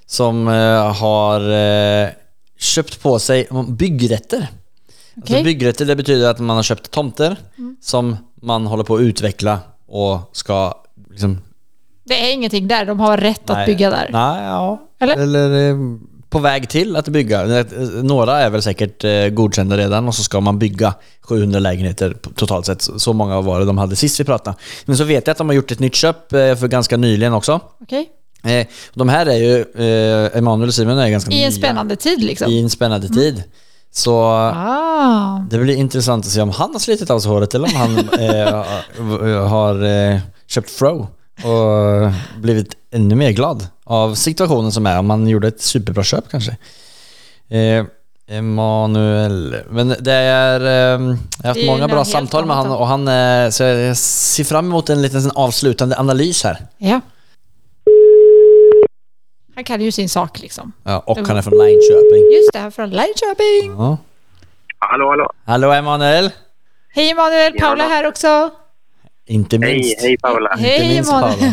[0.05, 2.09] som eh, har eh,
[2.57, 4.47] köpt på sig byggrätter.
[5.15, 5.43] Alltså Okej.
[5.43, 7.37] byggrätter det betyder att man har köpt tomter
[7.81, 10.73] som man håller på att utveckla och ska
[11.09, 11.41] liksom...
[12.03, 14.09] Det är ingenting där, de har rätt att nej, bygga där.
[14.11, 14.89] Nej, ja.
[14.99, 15.17] Eller?
[15.17, 15.77] Eller eh,
[16.29, 17.59] på väg till att bygga.
[17.59, 17.65] Eh,
[18.03, 22.65] Några är väl säkert eh, godkända redan och så ska man bygga 700 lägenheter totalt
[22.65, 22.81] sett.
[22.97, 24.57] Så många var det de hade sist vi pratade.
[24.85, 27.33] Men så vet jag att de har gjort ett nytt köp eh, för ganska nyligen
[27.33, 27.59] också.
[28.43, 29.65] Eh, De här är ju,
[30.33, 31.45] Emanuel och Simon är ganska I nya.
[31.45, 32.51] en spännande tid liksom.
[32.51, 33.43] I en spännande tid.
[33.91, 35.45] Så Ah.
[35.49, 37.97] det blir intressant att se om han har slitit av sig håret eller om han
[38.19, 41.07] eh, har eh, köpt Fro
[41.43, 42.11] och
[42.41, 44.99] blivit ännu mer glad av situationen som är.
[44.99, 46.57] Om han gjorde ett superbra köp kanske.
[47.49, 47.85] Eh,
[48.27, 49.55] Emanuel.
[49.69, 50.61] Men det är...
[50.61, 52.75] Eh, jag har haft Det är många bra samtal med han då.
[52.75, 53.07] och han...
[53.07, 56.57] Eh, så jag ser fram emot en liten sån avslutande analys här.
[56.77, 57.01] Ja.
[59.55, 60.71] Han kan ju sin sak liksom.
[60.83, 62.33] Ja, och han är från Linköping.
[62.33, 63.71] Just det, här från Linköping.
[63.77, 63.97] Ja.
[64.79, 65.31] Hallå, hallå.
[65.45, 66.31] Hallå Emanuel!
[66.93, 68.49] Hej Emanuel, Paula här också.
[69.29, 70.01] Inte Hej, minst.
[70.01, 70.55] hej Paula.
[70.59, 71.51] Hej minst Emanuel.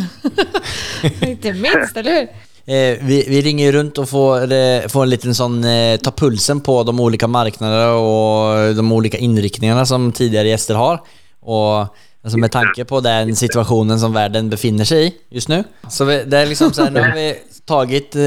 [1.30, 2.28] Inte minst, eller hur?
[2.74, 6.60] Eh, vi, vi ringer runt och får, eh, får en liten sån, eh, ta pulsen
[6.60, 11.00] på de olika marknaderna och de olika inriktningarna som tidigare gäster har.
[11.40, 11.78] Och
[12.24, 15.64] alltså med tanke på den situationen som världen befinner sig i just nu.
[15.88, 17.34] Så vi, det är liksom så här, nu har vi
[17.66, 18.22] tagit eh,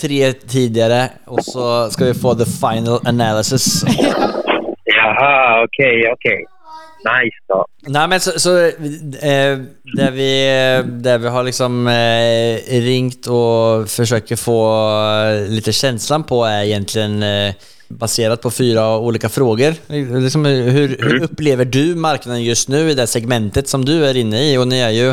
[0.00, 3.84] tre tidigare och så ska vi få the final analysis.
[4.84, 6.46] Jaha, okej, okej.
[7.04, 7.66] Nice då.
[7.86, 9.58] Nej men så, så eh,
[9.96, 10.44] där, vi,
[11.02, 14.88] där vi har liksom eh, ringt och försöker få
[15.24, 17.54] eh, lite känslan på är egentligen eh,
[17.88, 19.74] baserat på fyra olika frågor.
[20.20, 24.52] Liksom, hur, hur upplever du marknaden just nu i det segmentet som du är inne
[24.52, 24.58] i?
[24.58, 25.10] Och ni är ju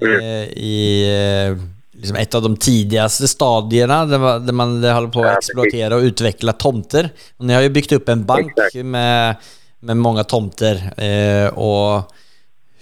[0.00, 1.04] eh, i
[1.48, 1.64] eh,
[1.98, 6.02] liksom ett av de tidigaste stadierna där man, där man håller på att exploatera och
[6.02, 7.08] utveckla tomter.
[7.36, 9.36] Och ni har ju byggt upp en bank med,
[9.80, 10.74] med många tomter.
[10.96, 12.12] Eh, och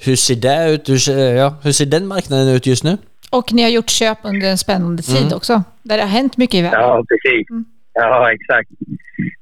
[0.04, 0.88] hur ser det ut?
[0.88, 2.98] Hur ser, ja, hur ser den marknaden ut just nu?
[3.30, 5.62] Och ni har gjort köp under en spännande tid också.
[5.82, 6.80] Där det har hänt mycket i världen.
[6.80, 7.46] Ja, precis.
[7.92, 8.70] Ja, exakt.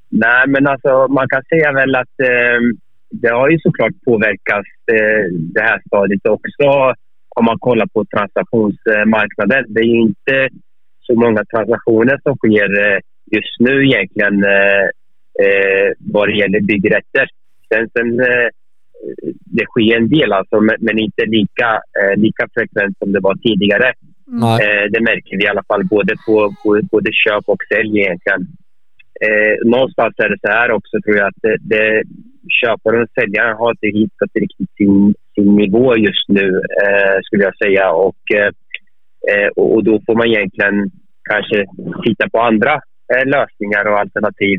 [0.08, 2.58] Nej, men alltså man kan säga väl att eh,
[3.10, 6.94] det har ju såklart påverkat eh, det här stadiet också
[7.36, 9.64] om man kollar på transaktionsmarknaden.
[9.68, 10.48] Det är ju inte
[11.00, 12.98] så många transaktioner som sker eh,
[13.36, 14.84] just nu egentligen eh,
[15.44, 17.28] eh, vad det gäller byggrätter.
[17.68, 18.48] Sen, sen eh,
[19.56, 21.68] det sker en del alltså, men, inte lika,
[22.00, 23.92] eh, lika frekvent som det var tidigare.
[24.62, 28.42] Eh, det märker vi i alla fall både på, på både köp och sälj egentligen.
[29.24, 32.02] Eh, någonstans är det så här också tror jag att det, det,
[32.60, 36.46] köparen och säljaren har inte hittat riktigt sin, sin nivå just nu
[36.82, 37.90] eh, skulle jag säga.
[37.92, 40.90] Och, eh, och då får man egentligen
[41.30, 41.64] kanske
[42.04, 42.74] titta på andra
[43.12, 44.58] eh, lösningar och alternativ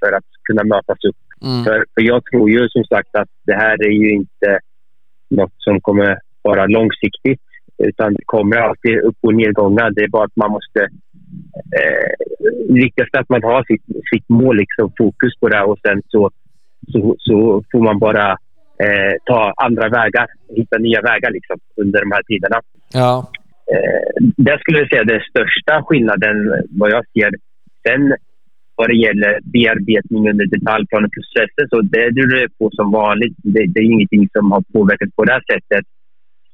[0.00, 1.22] för att kunna mötas upp.
[1.42, 1.64] Mm.
[1.64, 4.58] För, för jag tror ju som sagt att det här är ju inte
[5.30, 7.40] något som kommer vara långsiktigt.
[7.78, 9.90] Utan det kommer alltid upp och nedgångar.
[9.90, 10.80] Det är bara att man måste...
[11.78, 12.10] Eh,
[12.68, 16.30] är att man har sitt, sitt mål, liksom, fokus på det och sen så,
[16.92, 18.30] så, så får man bara
[18.84, 20.26] eh, ta andra vägar,
[20.56, 22.60] hitta nya vägar liksom, under de här tiderna.
[22.92, 23.30] Ja.
[23.72, 26.36] Eh, det skulle jag säga är den största skillnaden
[26.70, 27.30] vad jag ser.
[27.86, 28.16] Sen
[28.78, 33.36] vad det gäller bearbetning under detaljplaneprocessen så det rullar det på som vanligt.
[33.54, 35.84] Det, det är ingenting som har påverkat på det här sättet.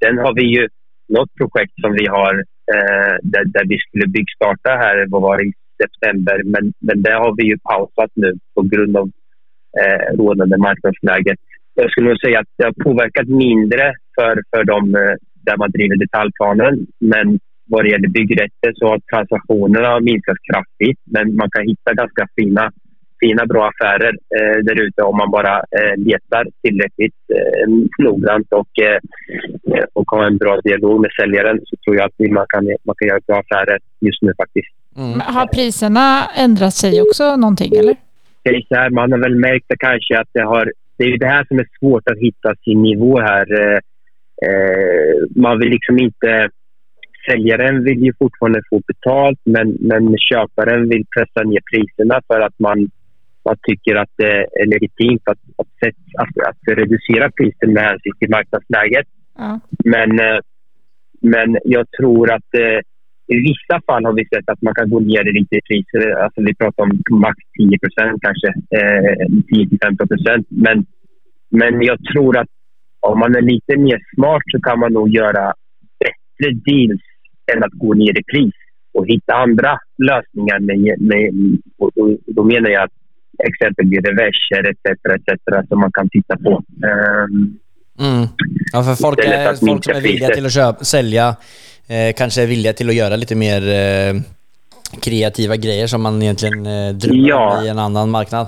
[0.00, 0.68] Sen har vi ju
[1.16, 2.34] något projekt som vi har
[2.74, 5.52] eh, där, där vi skulle byggstarta här, vad var det, i
[5.82, 6.36] september.
[6.44, 9.06] Men, men det har vi ju pausat nu på grund av
[9.80, 11.38] eh, rådande marknadsläget.
[11.74, 13.84] Jag skulle nog säga att det har påverkat mindre
[14.16, 15.14] för, för de eh,
[15.46, 16.86] där man driver detaljplanen.
[17.12, 17.26] Men
[17.64, 21.00] vad det gäller byggrätter så har transaktionerna minskat kraftigt.
[21.04, 22.72] Men man kan hitta ganska fina,
[23.20, 27.66] fina bra affärer eh, där ute om man bara eh, letar tillräckligt eh,
[28.04, 28.98] noggrant och, eh,
[29.92, 33.08] och har en bra dialog med säljaren så tror jag att man kan, man kan
[33.08, 34.74] göra bra affärer just nu faktiskt.
[34.96, 35.20] Mm.
[35.20, 37.96] Har priserna ändrat sig också någonting eller?
[38.68, 40.72] så här, man har väl märkt det kanske att det har...
[40.96, 43.46] Det är ju det här som är svårt att hitta sin nivå här.
[43.60, 43.78] Eh,
[44.48, 46.50] eh, man vill liksom inte...
[47.26, 52.58] Säljaren vill ju fortfarande få betalt men, men köparen vill pressa ner priserna för att
[52.58, 52.78] man,
[53.44, 58.30] man tycker att det är legitimt att, att, att, att reducera priset med hänsyn till
[58.30, 59.06] marknadsläget.
[59.38, 59.60] Ja.
[59.84, 60.38] Men, eh,
[61.20, 62.80] men jag tror att eh,
[63.26, 66.10] i vissa fall har vi sett att man kan gå ner lite i priser.
[66.24, 68.48] Alltså vi pratar om max 10% kanske.
[68.78, 69.26] Eh,
[69.88, 70.86] 10-15 men,
[71.48, 72.48] men jag tror att
[73.00, 75.54] om man är lite mer smart så kan man nog göra
[76.00, 77.02] bättre deals
[77.53, 78.55] än att gå ner i pris
[78.95, 80.59] och hitta andra lösningar.
[80.61, 81.90] Med, med, och,
[82.26, 82.88] då menar jag
[83.49, 84.86] exempelvis reverser etc.
[85.14, 85.68] etc.
[85.68, 86.62] som man kan titta på.
[86.86, 87.59] Ehm,
[88.01, 88.26] Mm.
[88.72, 91.36] Ja, för folk, är, folk som är villiga till att köpa, sälja
[91.88, 94.14] eh, kanske är villiga till att göra lite mer eh,
[95.03, 97.64] kreativa grejer som man egentligen eh, drömmer Ja.
[97.64, 98.47] i en annan marknad.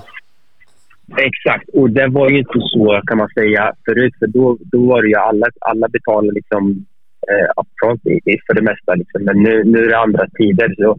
[1.17, 4.13] Exakt, och det var ju inte så kan man säga förut.
[4.19, 6.85] För då, då var det ju alla, alla betalade liksom
[7.31, 8.95] eh, upfront i, i, för det mesta.
[8.95, 9.23] Liksom.
[9.23, 10.75] Men nu, nu är det andra tider.
[10.77, 10.89] Så,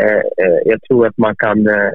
[0.00, 1.92] eh, eh, jag tror att man kan, eh,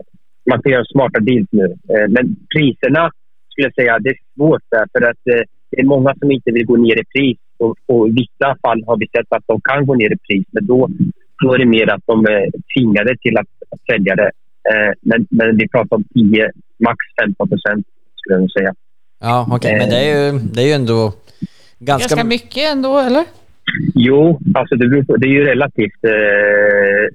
[0.49, 1.67] man kan göra smarta deals nu.
[1.93, 3.11] Eh, men priserna
[3.49, 6.51] skulle jag säga, det är svårt där, för att eh, det är många som inte
[6.51, 7.37] vill gå ner i pris.
[7.57, 10.45] Och, och I vissa fall har vi sett att de kan gå ner i pris,
[10.51, 10.89] men då,
[11.43, 14.31] då är det mer att de är tvingade till att, att sälja det.
[14.69, 18.73] Eh, men, men vi pratar om 10, max 15 procent skulle jag säga.
[19.19, 19.77] Ja, okej.
[19.79, 21.13] Men det är, ju, det är ju ändå
[21.79, 22.15] ganska...
[22.15, 23.25] Ganska mycket ändå, eller?
[23.95, 26.03] Jo, alltså det, beror på, det är ju relativt.
[26.03, 27.05] Eh,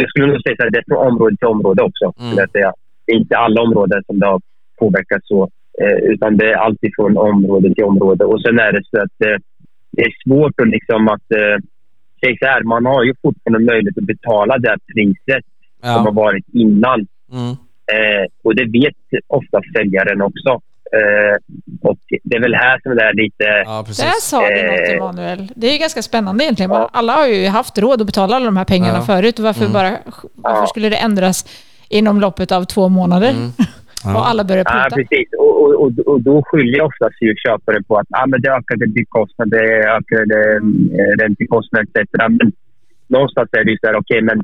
[0.00, 2.12] jag skulle nog säga att det är från område till område också.
[2.20, 2.36] Mm.
[2.52, 2.72] Det är
[3.16, 4.40] inte alla områden som det har
[4.78, 5.42] påverkats så.
[5.82, 8.24] Eh, utan det är alltid från område till område.
[8.24, 9.38] Och sen är det så att eh,
[9.92, 11.32] det är svårt att liksom att...
[11.32, 11.58] Eh,
[12.40, 15.44] så här, man har ju fortfarande möjlighet att betala det priset
[15.82, 16.10] som har Ja.
[16.10, 17.06] varit innan.
[17.32, 17.50] Mm.
[17.96, 20.60] Eh, och det vet ofta säljaren också.
[20.92, 21.36] Eh,
[21.82, 23.44] och det är väl här som det är lite...
[23.64, 24.04] ja, precis.
[24.04, 24.94] Där sa du något, Eh.
[24.96, 25.52] Emanuel.
[25.56, 26.70] Det är ju ganska spännande egentligen.
[26.70, 29.02] Man, alla har ju haft råd att betala alla de här pengarna Ja.
[29.04, 29.38] förut.
[29.38, 29.72] Varför, Mm.
[29.72, 29.90] bara,
[30.34, 31.44] varför skulle det ändras
[31.88, 33.30] inom loppet av två månader?
[33.30, 33.50] Mm.
[34.16, 34.96] och alla börjar Ja, pruta?
[34.96, 35.28] precis.
[35.38, 38.86] Och, och, och, och då skyller oftast ju köparen på att ah, men det ökade
[38.86, 40.38] byggkostnader, det ökade
[40.98, 42.10] eh, räntekostnader etc.
[42.28, 42.52] Men
[43.06, 44.42] någonstans är det ju så här, okej, men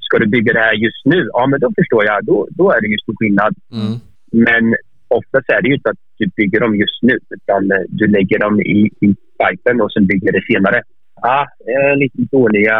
[0.00, 1.28] ska du bygga det här just nu?
[1.32, 2.24] Ja, men då förstår jag.
[2.24, 3.54] Då, då är det ju stor skillnad.
[3.72, 3.92] Mm.
[4.32, 4.74] Men
[5.08, 8.38] oftast är det ju inte att du bygger dem just nu, utan eh, du lägger
[8.38, 10.82] dem i, i pipen och sen bygger det senare.
[11.22, 12.78] Ja, eh, lite dåliga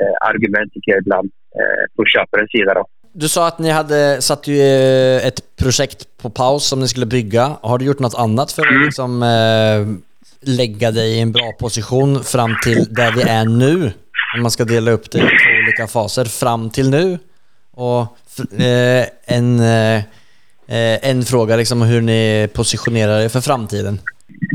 [0.00, 2.74] eh, argument tycker jag ibland eh, på köparens sida.
[2.74, 2.84] Då.
[3.12, 7.06] Du sa att ni hade satt ju eh, ett projekt på paus som ni skulle
[7.06, 7.56] bygga.
[7.60, 9.80] Har du gjort något annat för att liksom, eh,
[10.40, 13.92] lägga dig i en bra position fram till där vi är nu?
[14.36, 17.18] Om man ska dela upp det i två olika faser, fram till nu.
[17.72, 18.00] Och
[18.60, 19.60] eh, en,
[20.68, 23.98] eh, en fråga liksom hur ni positionerar er för framtiden.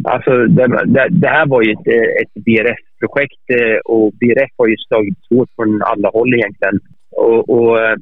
[0.03, 1.88] Alltså, det, det, det här var ju ett,
[2.22, 6.80] ett BRF-projekt eh, och BRF har ju slagit hårt från alla håll egentligen.
[7.11, 7.95] Och, och eh,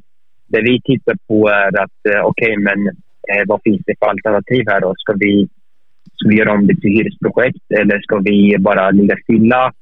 [0.46, 2.78] det vi tittar på är att okej, men
[3.30, 4.94] eh, vad finns det för alternativ här då?
[4.96, 5.48] Ska vi,
[6.14, 9.72] ska vi göra om det till hyresprojekt eller ska vi bara ligga stilla?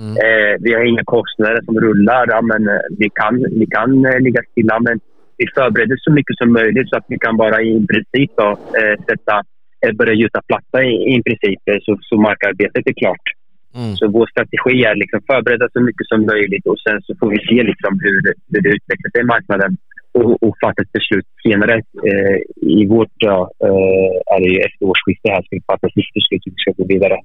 [0.00, 0.10] Mm.
[0.10, 2.26] Eh, vi har inga kostnader som rullar.
[2.28, 2.68] Ja, men,
[2.98, 5.00] vi kan, vi kan ligga stilla, men
[5.42, 8.48] vi förbereder så mycket som möjligt så att vi kan bara i princip då,
[8.80, 9.34] eh, sätta,
[9.82, 13.26] eh, börja gjuta platta i, i princip eh, så, så markarbetet är klart.
[13.80, 13.92] Mm.
[13.98, 17.38] Så vår strategi är liksom förbereda så mycket som möjligt och sen så får vi
[17.48, 18.20] se liksom hur,
[18.50, 19.72] hur det utvecklar sig i marknaden
[20.18, 21.74] och, och fatta ett beslut senare.
[22.08, 22.38] Eh,
[22.80, 26.14] I vårt ja, eh, är det ju efter årsskiftet här ska vi fatta ett nytt
[26.18, 27.16] beslut hur vi ska gå vidare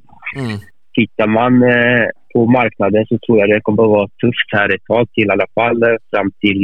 [0.41, 0.57] Mm.
[0.97, 4.85] tittar man eh, på marknaden så tror jag det kommer att vara tufft här ett
[4.91, 5.83] tag till i alla fall.
[5.83, 6.63] eh, Fram till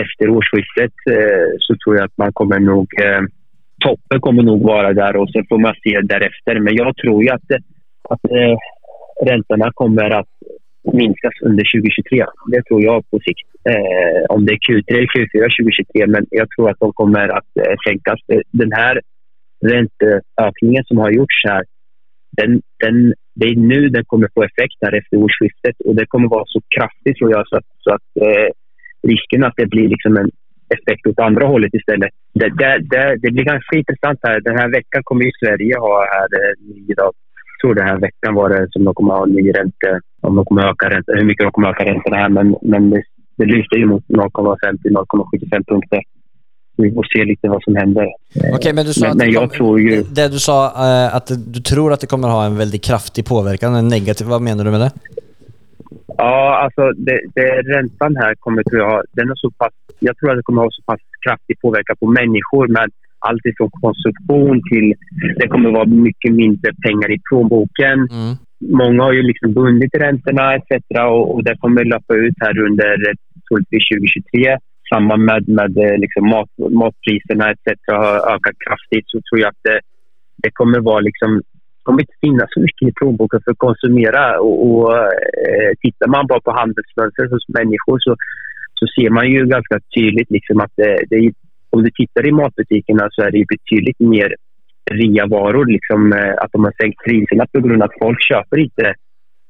[0.00, 2.86] efter årsskiftet eh, så tror jag att man kommer nog...
[3.04, 3.22] Eh,
[3.84, 6.60] toppen kommer nog vara där och sen får man se därefter.
[6.60, 7.50] Men jag tror ju att,
[8.08, 8.56] att eh,
[9.30, 10.32] räntorna kommer att
[10.92, 12.24] minskas under 2023.
[12.52, 13.48] Det tror jag på sikt.
[13.70, 17.50] Eh, om det är Q3 eller Q4 2023, men jag tror att de kommer att
[17.60, 18.20] eh, sänkas.
[18.50, 19.00] Den här
[19.72, 21.64] ränteökningen som har gjorts här
[22.36, 26.28] den, den, det är nu den kommer få effekt här efter årsskiftet och det kommer
[26.28, 28.48] vara så kraftigt tror jag så att, så att eh,
[29.02, 30.30] risken att det blir liksom en
[30.76, 32.10] effekt åt andra hållet istället.
[32.34, 34.40] Det, det, det, det blir ganska intressant här.
[34.40, 37.12] Den här veckan kommer ju Sverige ha här eh, ny dag.
[37.50, 40.44] Jag tror den här veckan var det som de kommer ha ny ränte, om de
[40.44, 43.02] kommer öka ränta, hur mycket de kommer öka räntorna här men, men det,
[43.38, 46.00] det lyser ju mot 0,50-0,75 punkter.
[46.76, 48.06] Vi får se lite vad som händer.
[48.54, 49.90] Okej, men du sa men, men jag kom- tror ju...
[50.02, 53.26] Det, det du sa, eh, att du tror att det kommer ha en väldigt kraftig
[53.26, 54.90] påverkan, en negativ, vad menar du med det?
[56.18, 60.30] Ja, alltså det, det, räntan här kommer tror jag, den är så pass, jag tror
[60.30, 62.88] att det kommer ha så pass kraftig påverkan på människor med
[63.28, 64.94] allt ifrån konsumtion till
[65.38, 67.98] det kommer vara mycket mindre pengar i plånboken.
[68.18, 68.32] Mm.
[68.82, 70.70] Många har ju liksom bundit räntorna etc.
[71.14, 73.14] Och, och det kommer löpa ut här under eh,
[73.46, 74.58] troligtvis 2023.
[74.92, 77.66] Samma med, med eh, liksom mat, matpriserna etc.
[77.86, 79.80] har ökat kraftigt så tror jag att det,
[80.42, 81.42] det kommer vara liksom
[81.82, 84.40] kommer inte finnas så mycket i plånboken för att konsumera.
[84.40, 88.16] Och, och eh, tittar man bara på handelsmönster hos människor så,
[88.74, 91.32] så ser man ju ganska tydligt liksom att det, det
[91.70, 94.34] om du tittar i matbutikerna så är det betydligt mer
[94.90, 95.66] reavaror.
[95.66, 98.94] Liksom, eh, att de har sänkt priserna på grund av att folk köper inte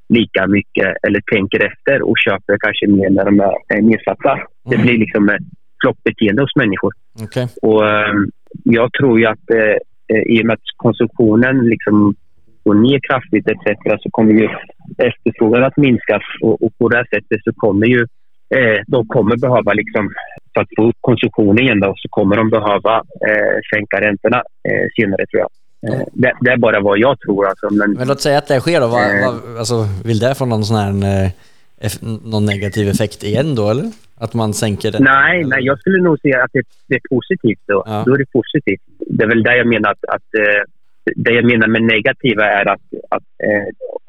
[0.08, 3.40] lika mycket eller tänker efter och köper kanske mer när de
[3.74, 4.38] är nedsatta.
[4.70, 5.36] Det blir liksom eh,
[5.82, 6.92] flockbeteende hos människor.
[7.24, 7.46] Okej.
[7.62, 8.14] Och eh,
[8.64, 9.76] jag tror ju att eh,
[10.12, 12.14] eh, i och med att konsumtionen liksom
[12.64, 13.66] går ner kraftigt etc.
[14.02, 14.48] så kommer ju
[14.98, 18.00] efterfrågan att minskas och, och på det här sättet så kommer ju
[18.56, 20.10] eh, de kommer behöva liksom
[20.54, 22.94] för att få upp konsumtionen igen då, så kommer de behöva
[23.28, 24.36] eh, sänka räntorna
[24.68, 25.50] eh, senare tror jag.
[25.86, 27.66] Eh, det, det är bara vad jag tror alltså.
[27.70, 28.86] Men, Men låt säga att det sker då.
[28.86, 29.26] Vad, Eh.
[29.26, 31.30] vad, alltså, vill det få någon sån här eh,
[32.24, 33.90] någon negativ effekt igen då eller?
[34.16, 35.02] Att man sänker den?
[35.04, 35.50] Nej, eller?
[35.50, 37.60] nej, jag skulle nog säga att det, det är positivt.
[37.66, 37.82] Då.
[37.86, 38.02] Ja.
[38.06, 38.80] då är det positivt.
[39.06, 40.62] Det är väl det jag menar att, att eh,
[41.16, 42.86] det jag menar med negativa är att,
[43.16, 43.66] att eh,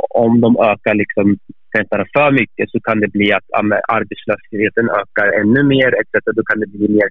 [0.10, 1.38] om de ökar liksom
[1.78, 3.48] räntorna för mycket så kan det bli att
[3.98, 6.26] arbetslösheten ökar ännu mer etc.
[6.36, 7.08] Då kan det bli mer,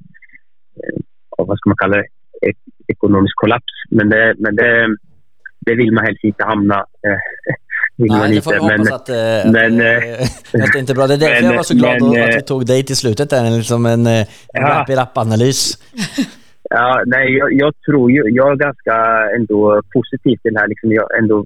[0.83, 1.01] eh,
[1.39, 2.07] vad ska man kalla det,
[2.49, 3.73] ek- ekonomisk kollaps.
[3.91, 4.87] Men det, men det,
[5.67, 6.75] det vill man helst inte hamna
[7.07, 7.19] eh,
[7.97, 8.75] vill man Nej, det får vi inte.
[8.75, 9.83] hoppas att, eh, men, att,
[10.55, 11.07] eh, att det inte är bra.
[11.07, 13.31] Det är därför jag var så glad men, att eh, vi tog dig till slutet
[13.31, 14.61] där, liksom en, eh, en Ja.
[14.69, 15.79] wrap-it-up-analys.
[16.79, 18.21] Ja, nej, jag, jag tror ju...
[18.41, 18.95] Jag är ganska
[19.37, 20.69] ändå positiv till det här.
[20.69, 21.37] Liksom, jag har ändå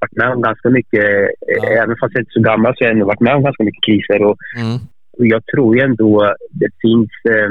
[0.00, 1.06] varit med om ganska mycket...
[1.46, 1.70] Ja.
[1.72, 3.42] eh, Även fast jag inte är så gammal så har jag ändå varit med om
[3.48, 4.20] ganska mycket kriser.
[4.28, 4.76] Och, Mm.
[5.18, 6.10] och jag tror ju ändå
[6.60, 7.10] det finns...
[7.32, 7.50] Eh,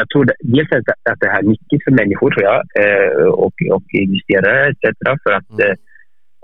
[0.00, 3.24] jag tror det, dels att, att det här är nyttigt för människor, tror jag, eh,
[3.44, 4.82] och, och investerare etc.
[5.24, 5.70] För att Mm.
[5.70, 5.74] eh,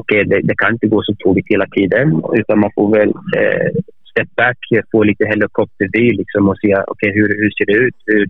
[0.03, 2.07] okej, det, det kan inte gå så tåligt hela tiden.
[2.41, 3.09] Utan man får väl
[3.39, 3.69] eh,
[4.11, 4.59] step back,
[4.93, 7.97] få lite helikoptervy liksom, och se okej, hur, hur ser det ut?
[8.07, 8.27] Hur,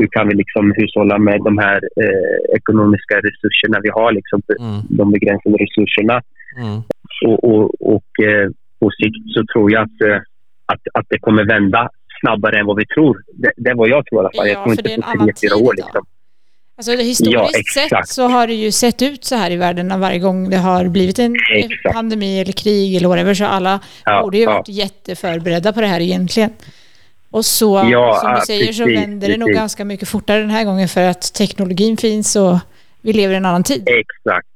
[0.00, 4.80] hur kan vi liksom hushålla med de här eh, ekonomiska resurserna vi har, liksom, Mm.
[4.88, 6.16] de begränsade resurserna.
[6.62, 6.78] Mm.
[7.26, 8.46] Och, och, och eh,
[8.80, 10.16] på sikt så tror jag att, eh,
[10.72, 11.88] att, att det kommer vända
[12.20, 13.22] snabbare än vad vi tror.
[13.34, 14.46] Det, det är vad jag tror i alla fall.
[14.48, 15.74] Ja, jag tror för det är inte en annan tid år.
[15.76, 16.04] Liksom.
[16.76, 20.18] Alltså historiskt Ja, sett så har det ju sett ut så här i världen varje
[20.18, 21.94] gång det har blivit en Exakt.
[21.94, 24.50] pandemi eller krig eller whatever så alla Ja, borde ju ja.
[24.52, 26.50] varit jätteförberedda på det här egentligen.
[27.30, 29.60] Och så, Ja, som du säger, så precis, vänder det nog precis.
[29.60, 32.58] ganska mycket fortare den här gången för att teknologin finns och
[33.02, 33.82] vi lever i en annan tid.
[33.88, 34.46] Exakt.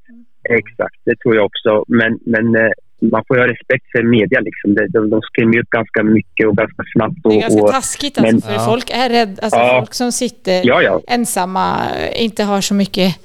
[0.49, 1.83] Exakt, det tror jag också.
[1.87, 2.71] Men, men eh,
[3.11, 4.39] man får ju ha respekt för media.
[4.39, 4.75] Liksom.
[4.75, 7.17] De, de, de skrämmer upp ganska mycket och ganska snabbt.
[7.23, 8.65] Och, Det är ganska och, taskigt alltså, men- för Ja.
[8.65, 9.41] folk är rädda.
[9.41, 9.79] Alltså Ja.
[9.79, 11.01] folk som sitter ja, ja.
[11.07, 11.77] ensamma,
[12.15, 13.15] inte har så mycket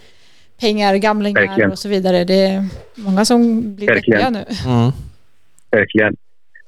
[0.61, 1.71] pengar, gamlingar Verkligen.
[1.71, 2.25] och så vidare.
[2.25, 4.45] Det är många som blir deppiga nu.
[4.67, 4.91] Mm.
[5.71, 6.17] verkligen.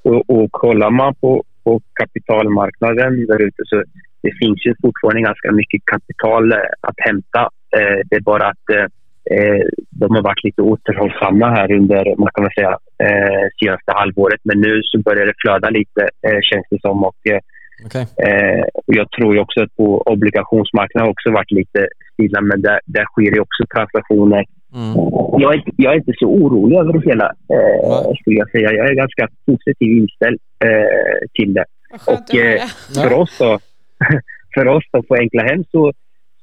[0.01, 3.83] Och, och kollar man på, på kapitalmarknaden där ute så
[4.23, 6.57] det finns ju fortfarande ganska mycket kapital eh,
[6.87, 7.41] att hämta.
[7.77, 8.67] Eh, det är bara att
[9.35, 9.63] eh,
[10.01, 12.77] de har varit lite återhållsamma här under, man kan säga,
[13.59, 14.41] senaste halvåret.
[14.43, 16.01] Men nu så börjar det flöda lite,
[16.49, 17.03] känns det som.
[17.03, 17.21] Och.
[18.27, 22.79] Eh, och jag tror också att på obligationsmarknaden har också varit lite stilla, men där,
[22.85, 24.43] där sker ju också transaktioner.
[24.73, 24.95] Mm.
[25.41, 28.71] Jag är, inte- jag är inte så orolig över det hela, eh, skulle jag säga.
[28.73, 31.65] Jag är ganska positiv inställd eh, till det.
[32.07, 32.61] Och, eh,
[32.95, 33.59] För oss då,
[34.53, 35.93] för oss då på Enkla Hem så,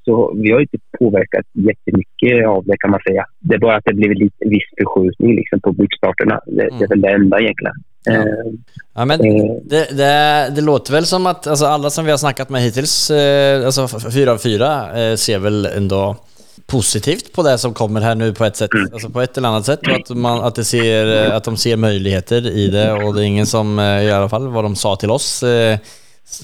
[0.04, 3.24] så vi har inte påverkat jättemycket av det kan man säga.
[3.38, 6.40] Det är bara att det blivit lite viss förskjutning liksom, på byggstarterna.
[6.46, 7.74] Det, det är väl det enda egentligen.
[8.04, 8.12] Ja.
[8.12, 8.52] Eh,
[8.94, 12.18] Ja, men eh, det, det, det låter väl som att alltså, alla som vi har
[12.18, 14.70] snackat med hittills, eh, alltså fyra av fyra,
[15.02, 16.16] eh, ser väl ändå
[16.70, 19.66] positivt på det som kommer här nu på ett sätt, alltså på ett eller annat
[19.66, 23.14] sätt och att, man, att, det ser, eh, att de ser möjligheter i det och
[23.14, 25.78] det är ingen som, eh, i alla fall vad de sa till oss, eh,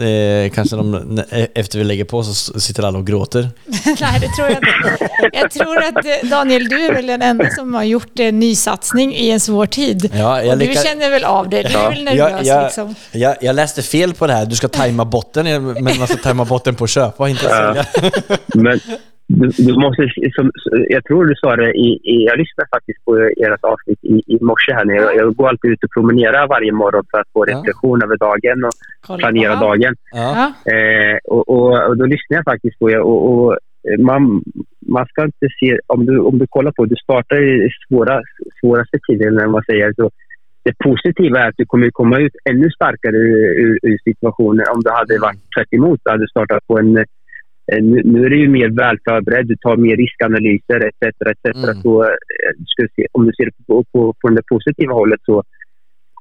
[0.01, 3.49] eh, kanske de, n- efter vi lägger på så sitter alla och gråter.
[4.01, 5.09] Nej, det tror jag inte.
[5.33, 9.31] Jag tror att Daniel, du är väl den enda som har gjort en nysatsning i
[9.31, 10.11] en svår tid.
[10.15, 11.63] Ja, jag och du känner väl av det?
[11.63, 11.89] Du är Ja.
[11.91, 12.95] väl nervös jag, liksom?
[13.13, 15.45] jag, jag läste fel på det här, du ska tajma botten,
[15.85, 17.51] men man ska tajma botten på att köpa, inte Ja.
[17.51, 17.87] sälja.
[18.55, 18.81] Men
[19.29, 20.03] du, du måste,
[20.37, 20.51] som,
[20.89, 24.39] jag tror du sa det, i, i, jag lyssnade faktiskt på ert avsnitt i, i
[24.41, 24.85] morse här.
[24.95, 27.57] Jag, jag går alltid ut och promenerar varje morgon för att få Ja.
[27.59, 28.73] reflektion över dagen och
[29.07, 29.19] Kolla.
[29.19, 29.61] planera Ja.
[29.61, 29.95] dagen.
[30.13, 30.53] Ja.
[30.65, 30.73] Ja.
[30.73, 33.53] Eh, och, och, och då lyssnar jag faktiskt på er och, och
[33.89, 34.43] eh, man,
[34.89, 38.23] man ska inte se, om du, om du kollar på, du startar i svåra,
[38.61, 40.11] svåraste tiden när man säger så.
[40.65, 44.81] Det positiva är att du kommer komma ut ännu starkare ur, ur, ur situationen om
[44.85, 46.01] du hade varit tvärt emot.
[46.05, 47.05] Du hade startat på en
[47.73, 51.03] nu, nu är du ju mer välförberedd, du tar mer riskanalyser etc.
[51.33, 51.65] etc.
[51.65, 51.83] Mm.
[51.83, 55.43] Så, eh, om du ser på, på, på det positiva hållet så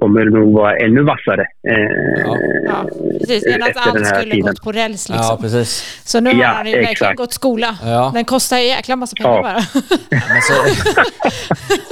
[0.06, 1.41] kommer nog vara ännu vassare.
[1.41, 2.38] Eh, Ja.
[2.66, 2.89] Ja,
[3.20, 3.45] precis.
[3.45, 4.41] Än att efter den allt skulle tiden.
[4.41, 5.26] gått på räls liksom.
[5.30, 5.84] ja, precis.
[6.06, 7.78] Så nu har Ja, han ju verkligen gått skola.
[7.84, 8.12] Ja.
[8.14, 9.41] Den kostar en jäkla massa pengar Ja.
[9.41, 9.64] bara.
[10.10, 10.53] Men så,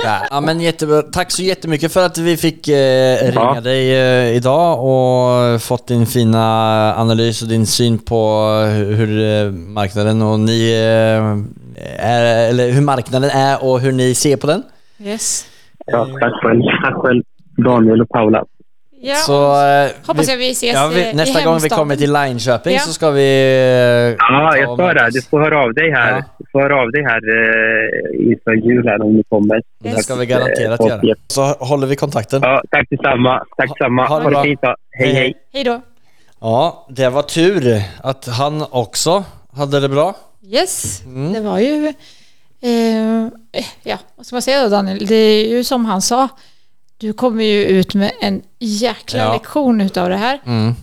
[0.29, 1.01] ja, men jättebra.
[1.01, 3.61] Tack så jättemycket för att vi fick eh, ringa Ja.
[3.61, 9.51] dig eh, idag och fått din fina analys och din syn på hur, hur eh,
[9.51, 14.63] marknaden och ni eh, är, eller hur marknaden är och hur ni ser på den.
[15.03, 15.45] Yes.
[15.85, 16.61] Ja, tack själv.
[16.83, 17.23] Tack själv,
[17.63, 18.43] Daniel och Paula.
[19.05, 21.95] Ja, Så, eh, Hoppas jag vi ses ja, eh, vi, i Nästa gång vi kommer
[21.95, 22.79] till Linköping Ja.
[22.79, 23.21] så ska vi...
[23.21, 25.09] eh, Ja, jag sa det.
[25.11, 26.11] Du får höra av dig här.
[26.11, 26.23] Ja.
[26.37, 29.61] Du får höra av dig här eh, inför jul här om du kommer.
[29.79, 31.01] Det ska vi garanterat Eh, göra.
[31.27, 32.39] Så håller vi kontakten.
[32.43, 33.43] Ja, tack detsamma.
[33.57, 34.05] Tack detsamma.
[34.07, 34.75] ha Ha det fint då.
[34.91, 35.33] Hej, hej.
[35.53, 35.81] Hej då.
[36.41, 39.23] Ja, det var tur att han också
[39.57, 40.15] hade det bra.
[40.45, 41.33] Yes, Mm.
[41.33, 41.93] det var ju...
[42.61, 45.05] Eh, ja, vad ska man säga då Daniel?
[45.05, 46.27] Det är ju som han sa.
[47.03, 49.33] Du kommer ju ut med en jäkla Ja.
[49.33, 50.41] lektion utav det här.
[50.45, 50.75] Mm.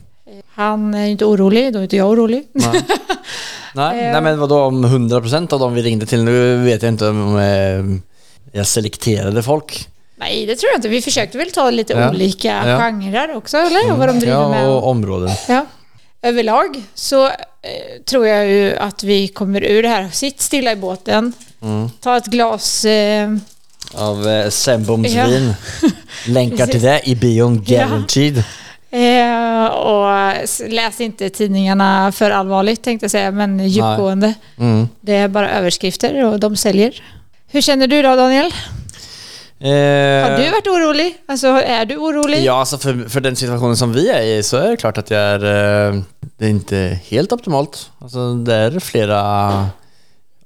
[0.54, 2.46] Han är inte orolig, då är inte jag orolig.
[2.52, 2.82] Nej,
[3.74, 4.12] nej, Eh.
[4.12, 7.36] nej men vadå om 100% av dem vi ringde till, nu vet jag inte om
[7.38, 9.88] eh, jag selekterade folk.
[10.16, 10.88] Nej, det tror jag inte.
[10.88, 12.10] Vi försökte väl ta lite Ja.
[12.10, 12.78] olika Ja.
[12.78, 13.96] genrer också, eller?
[13.96, 14.68] Vad de driver ja, med.
[14.68, 15.30] och områden.
[15.48, 15.66] Ja.
[16.22, 17.32] Överlag så eh,
[18.06, 20.08] tror jag ju att vi kommer ur det här.
[20.12, 21.88] Sitt stilla i båten, Mm.
[22.00, 23.30] ta ett glas eh,
[23.94, 25.26] Av eh, Semboms Ja.
[25.26, 25.54] vin.
[26.26, 27.76] Länkar till det i bion Ja.
[27.78, 28.38] guaranteed.
[28.90, 30.34] eh, och
[30.68, 34.34] läs inte tidningarna för allvarligt tänkte jag säga, men djupgående.
[34.58, 34.88] Mm.
[35.00, 37.02] Det är bara överskrifter och de säljer.
[37.48, 38.52] Hur känner du då Daniel?
[39.62, 41.16] Har du varit orolig?
[41.28, 42.38] Alltså är du orolig?
[42.38, 42.44] Eh.
[42.44, 45.10] Ja, alltså för, för den situationen som vi är i så är det klart att
[45.10, 45.44] jag är...
[45.88, 46.00] eh,
[46.38, 47.90] Det är inte helt optimalt.
[47.98, 49.66] Alltså det är flera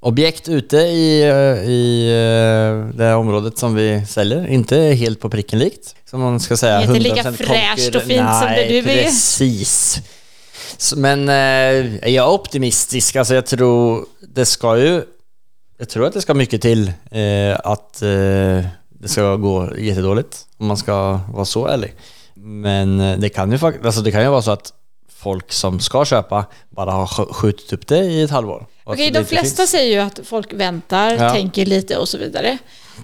[0.05, 4.47] objekt ute i, eh, i eh, det området som vi säljer.
[4.47, 5.95] Inte helt på pricken likt.
[6.09, 6.81] Som man ska säga.
[6.81, 9.03] Inte lika 100% fräscht och fint som det Nej, du är.
[9.03, 9.97] precis.
[10.95, 13.15] Men eh, jag är optimistisk.
[13.15, 15.03] Alltså jag tror det ska ju...
[15.77, 18.07] Jag tror att det ska mycket till eh, att eh,
[18.89, 20.37] det ska gå jättedåligt.
[20.57, 21.93] Om man ska vara så ärlig.
[22.33, 23.85] Men eh, det kan ju faktiskt...
[23.85, 24.73] Alltså det kan ju vara så att
[25.15, 28.65] folk som ska köpa bara har sk- skjutit upp det i ett halvår.
[28.85, 29.69] Okej, de flesta finns.
[29.71, 31.29] säger ju att folk väntar, Ja.
[31.33, 32.57] tänker lite och så vidare.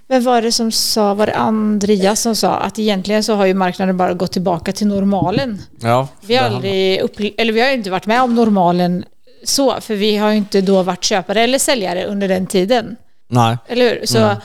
[0.07, 3.53] Men var det som sa, var det Andreas som sa att egentligen så har ju
[3.53, 5.61] marknaden bara gått tillbaka till normalen.
[5.81, 9.05] Ja, Vi har aldrig upple- eller vi har ju inte varit med om normalen
[9.43, 12.95] så, för vi har ju inte då varit köpare eller säljare under den tiden.
[13.29, 13.57] Nej.
[13.67, 14.05] Eller hur?
[14.05, 14.37] Så eh,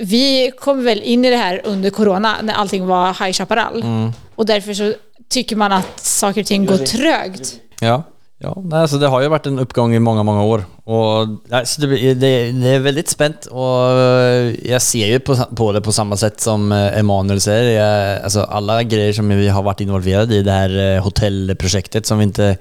[0.00, 3.82] vi kom väl in i det här under corona när allting var High Chaparral.
[3.82, 4.12] Mm.
[4.34, 4.92] Och därför så
[5.30, 7.54] tycker man att saker och ting går trögt.
[7.80, 8.02] Ja,
[8.38, 10.64] ja nej, alltså det har ju varit en uppgång i många, många år.
[10.84, 15.72] Och, alltså det, det, det är väldigt spänt och eh, jag ser ju på, på
[15.72, 17.80] det på samma sätt som eh, Emanuel säger.
[17.80, 22.18] Jag, alltså alla grejer som vi har varit involverade i, det här eh, hotellprojektet som
[22.18, 22.56] vi inte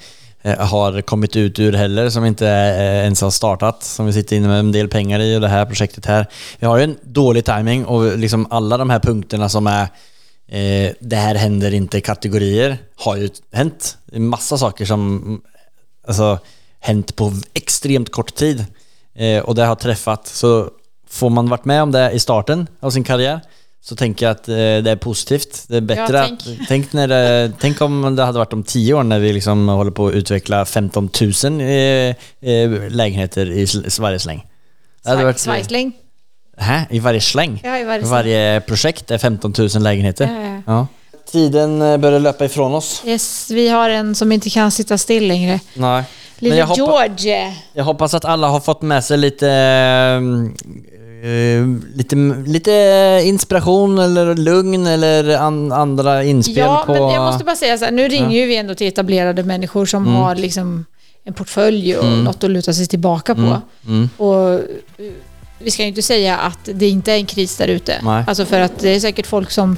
[0.60, 4.60] har kommit ut ur heller, som inte ens har startat, som vi sitter inne med
[4.60, 6.26] en del pengar i och det här projektet här.
[6.60, 9.88] Vi har ju en dålig timing och liksom alla de här punkterna som är
[10.48, 13.98] Eh, det här händer inte kategorier har ju hänt.
[14.06, 15.42] Det är massa saker som
[16.08, 16.40] alltså,
[16.80, 18.66] hänt på extremt kort tid.
[19.16, 20.28] Eh, och det har träffat.
[20.28, 20.70] Så
[21.10, 23.42] får man varit med om det i starten av sin karriär
[23.82, 25.66] så tänker jag att eh, det är positivt.
[25.68, 26.48] Det är bättre Ja, att...
[26.68, 29.92] Tänk, när det, tänk om det hade varit om tio år när vi liksom håller
[29.92, 31.10] på att utveckla 15
[31.44, 33.68] 000 eh, eh, lägenheter i
[34.00, 34.46] varje släng.
[35.36, 35.94] Svajsling.
[36.58, 36.86] Hä?
[36.90, 37.62] I varje släng?
[37.64, 38.12] Ja, i varje släng.
[38.12, 40.62] Varje projekt är 15 000 lägenheter.
[40.66, 40.88] Ja, ja.
[41.32, 43.02] Tiden eh, börjar löpa ifrån oss.
[43.06, 45.60] Yes, vi har en som inte kan sitta still längre.
[45.74, 46.04] Nej.
[46.40, 47.54] Lille jag, hoppa- George.
[47.74, 49.50] jag hoppas att alla har fått med sig lite,
[51.24, 52.16] eh, lite,
[52.46, 52.72] lite
[53.24, 56.94] inspiration eller lugn eller an, andra inspel Ja, på...
[56.94, 59.86] men jag måste bara säga så här, nu ringer ju vi ändå till etablerade människor
[59.86, 60.16] som Mm.
[60.16, 60.86] har liksom
[61.24, 63.62] en portfölj och något att luta sig tillbaka på.
[63.88, 64.10] Mm.
[64.18, 64.60] Och eh,
[65.60, 68.24] vi ska ju inte säga att det inte är en kris där ute.
[68.28, 69.78] Alltså för att det är säkert folk som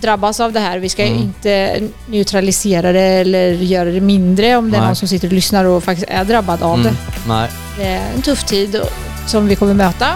[0.00, 0.78] drabbas av det här.
[0.78, 1.18] Vi ska Mm.
[1.22, 4.86] inte neutralisera det eller göra det mindre om det är Nej.
[4.86, 6.86] någon som sitter och lyssnar och faktiskt är drabbad av Mm.
[6.92, 6.98] det.
[7.28, 7.48] Nej.
[7.78, 8.80] Det är en tuff tid
[9.26, 10.06] som vi kommer möta.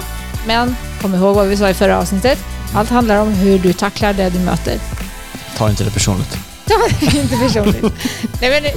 [0.46, 2.38] Men kom ihåg vad vi sa i förra avsnittet.
[2.74, 4.74] Allt handlar om hur du tacklar det du möter.
[5.56, 6.36] Ta inte det personligt.
[6.66, 7.82] Ta det inte personligt.
[8.40, 8.70] Nej, men,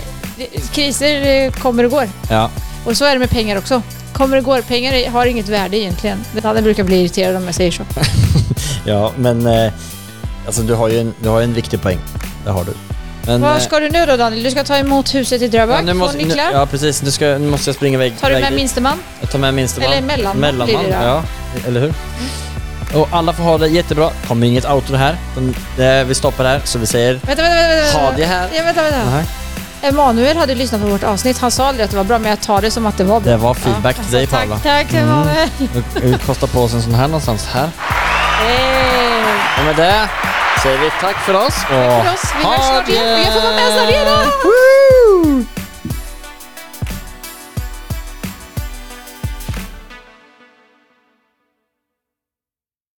[0.72, 2.10] kriser eh, kommer och går.
[2.30, 2.50] Ja.
[2.86, 3.82] Och så är det med pengar också.
[4.14, 4.62] Kommer och går.
[4.62, 6.18] Pengar har inget värde egentligen.
[6.42, 7.84] Danne brukar bli irriterad om jag säger så.
[8.86, 9.72] Ja, men eh,
[10.46, 12.00] alltså du har ju en, du har en viktig poäng.
[12.46, 12.72] Det har du.
[13.28, 14.44] Men, Vad eh, ska du nu då Daniel?
[14.44, 16.48] Du ska ta emot huset i Dröbak nu från måste, nu, Niklas.
[16.54, 17.04] ja, precis.
[17.04, 18.20] Nu, ska, nu måste jag springa iväg.
[18.20, 18.98] Tar du med minsteman?
[19.22, 19.92] Jag tar med minsteman.
[19.92, 21.06] Eller mellanman Mellanman, blir det då.
[21.06, 21.24] ja.
[21.68, 21.94] Eller hur?
[22.94, 24.10] Och alla får ha det jättebra.
[24.28, 25.16] kommer inget outro här.
[25.78, 27.76] det- Vi stoppar här, så vi säger Vänta, vänta, vänta.
[27.84, 28.00] vänta.
[28.00, 28.50] ha det här.
[28.54, 28.98] Ja, vänta, vänta.
[29.12, 29.26] Nej,
[29.82, 31.38] Emanuel hade lyssnat på vårt avsnitt.
[31.38, 33.20] Han sa aldrig att det var bra, men jag tar det som att det var
[33.20, 33.32] bra.
[33.32, 34.60] Det var feedback till dig, tack, Paula.
[34.64, 35.04] Tack, Mm.
[35.10, 35.50] Emanuel.
[35.94, 37.70] vi- vi kostar på oss en sån här någonstans här.
[38.40, 39.60] Hey.
[39.60, 40.10] Och med det
[40.66, 41.56] säger vi tack för oss.
[41.56, 42.34] Tack för oss.
[42.40, 43.22] Vi hörs snart igen.
[43.24, 45.48] Jag får vara med snart igen.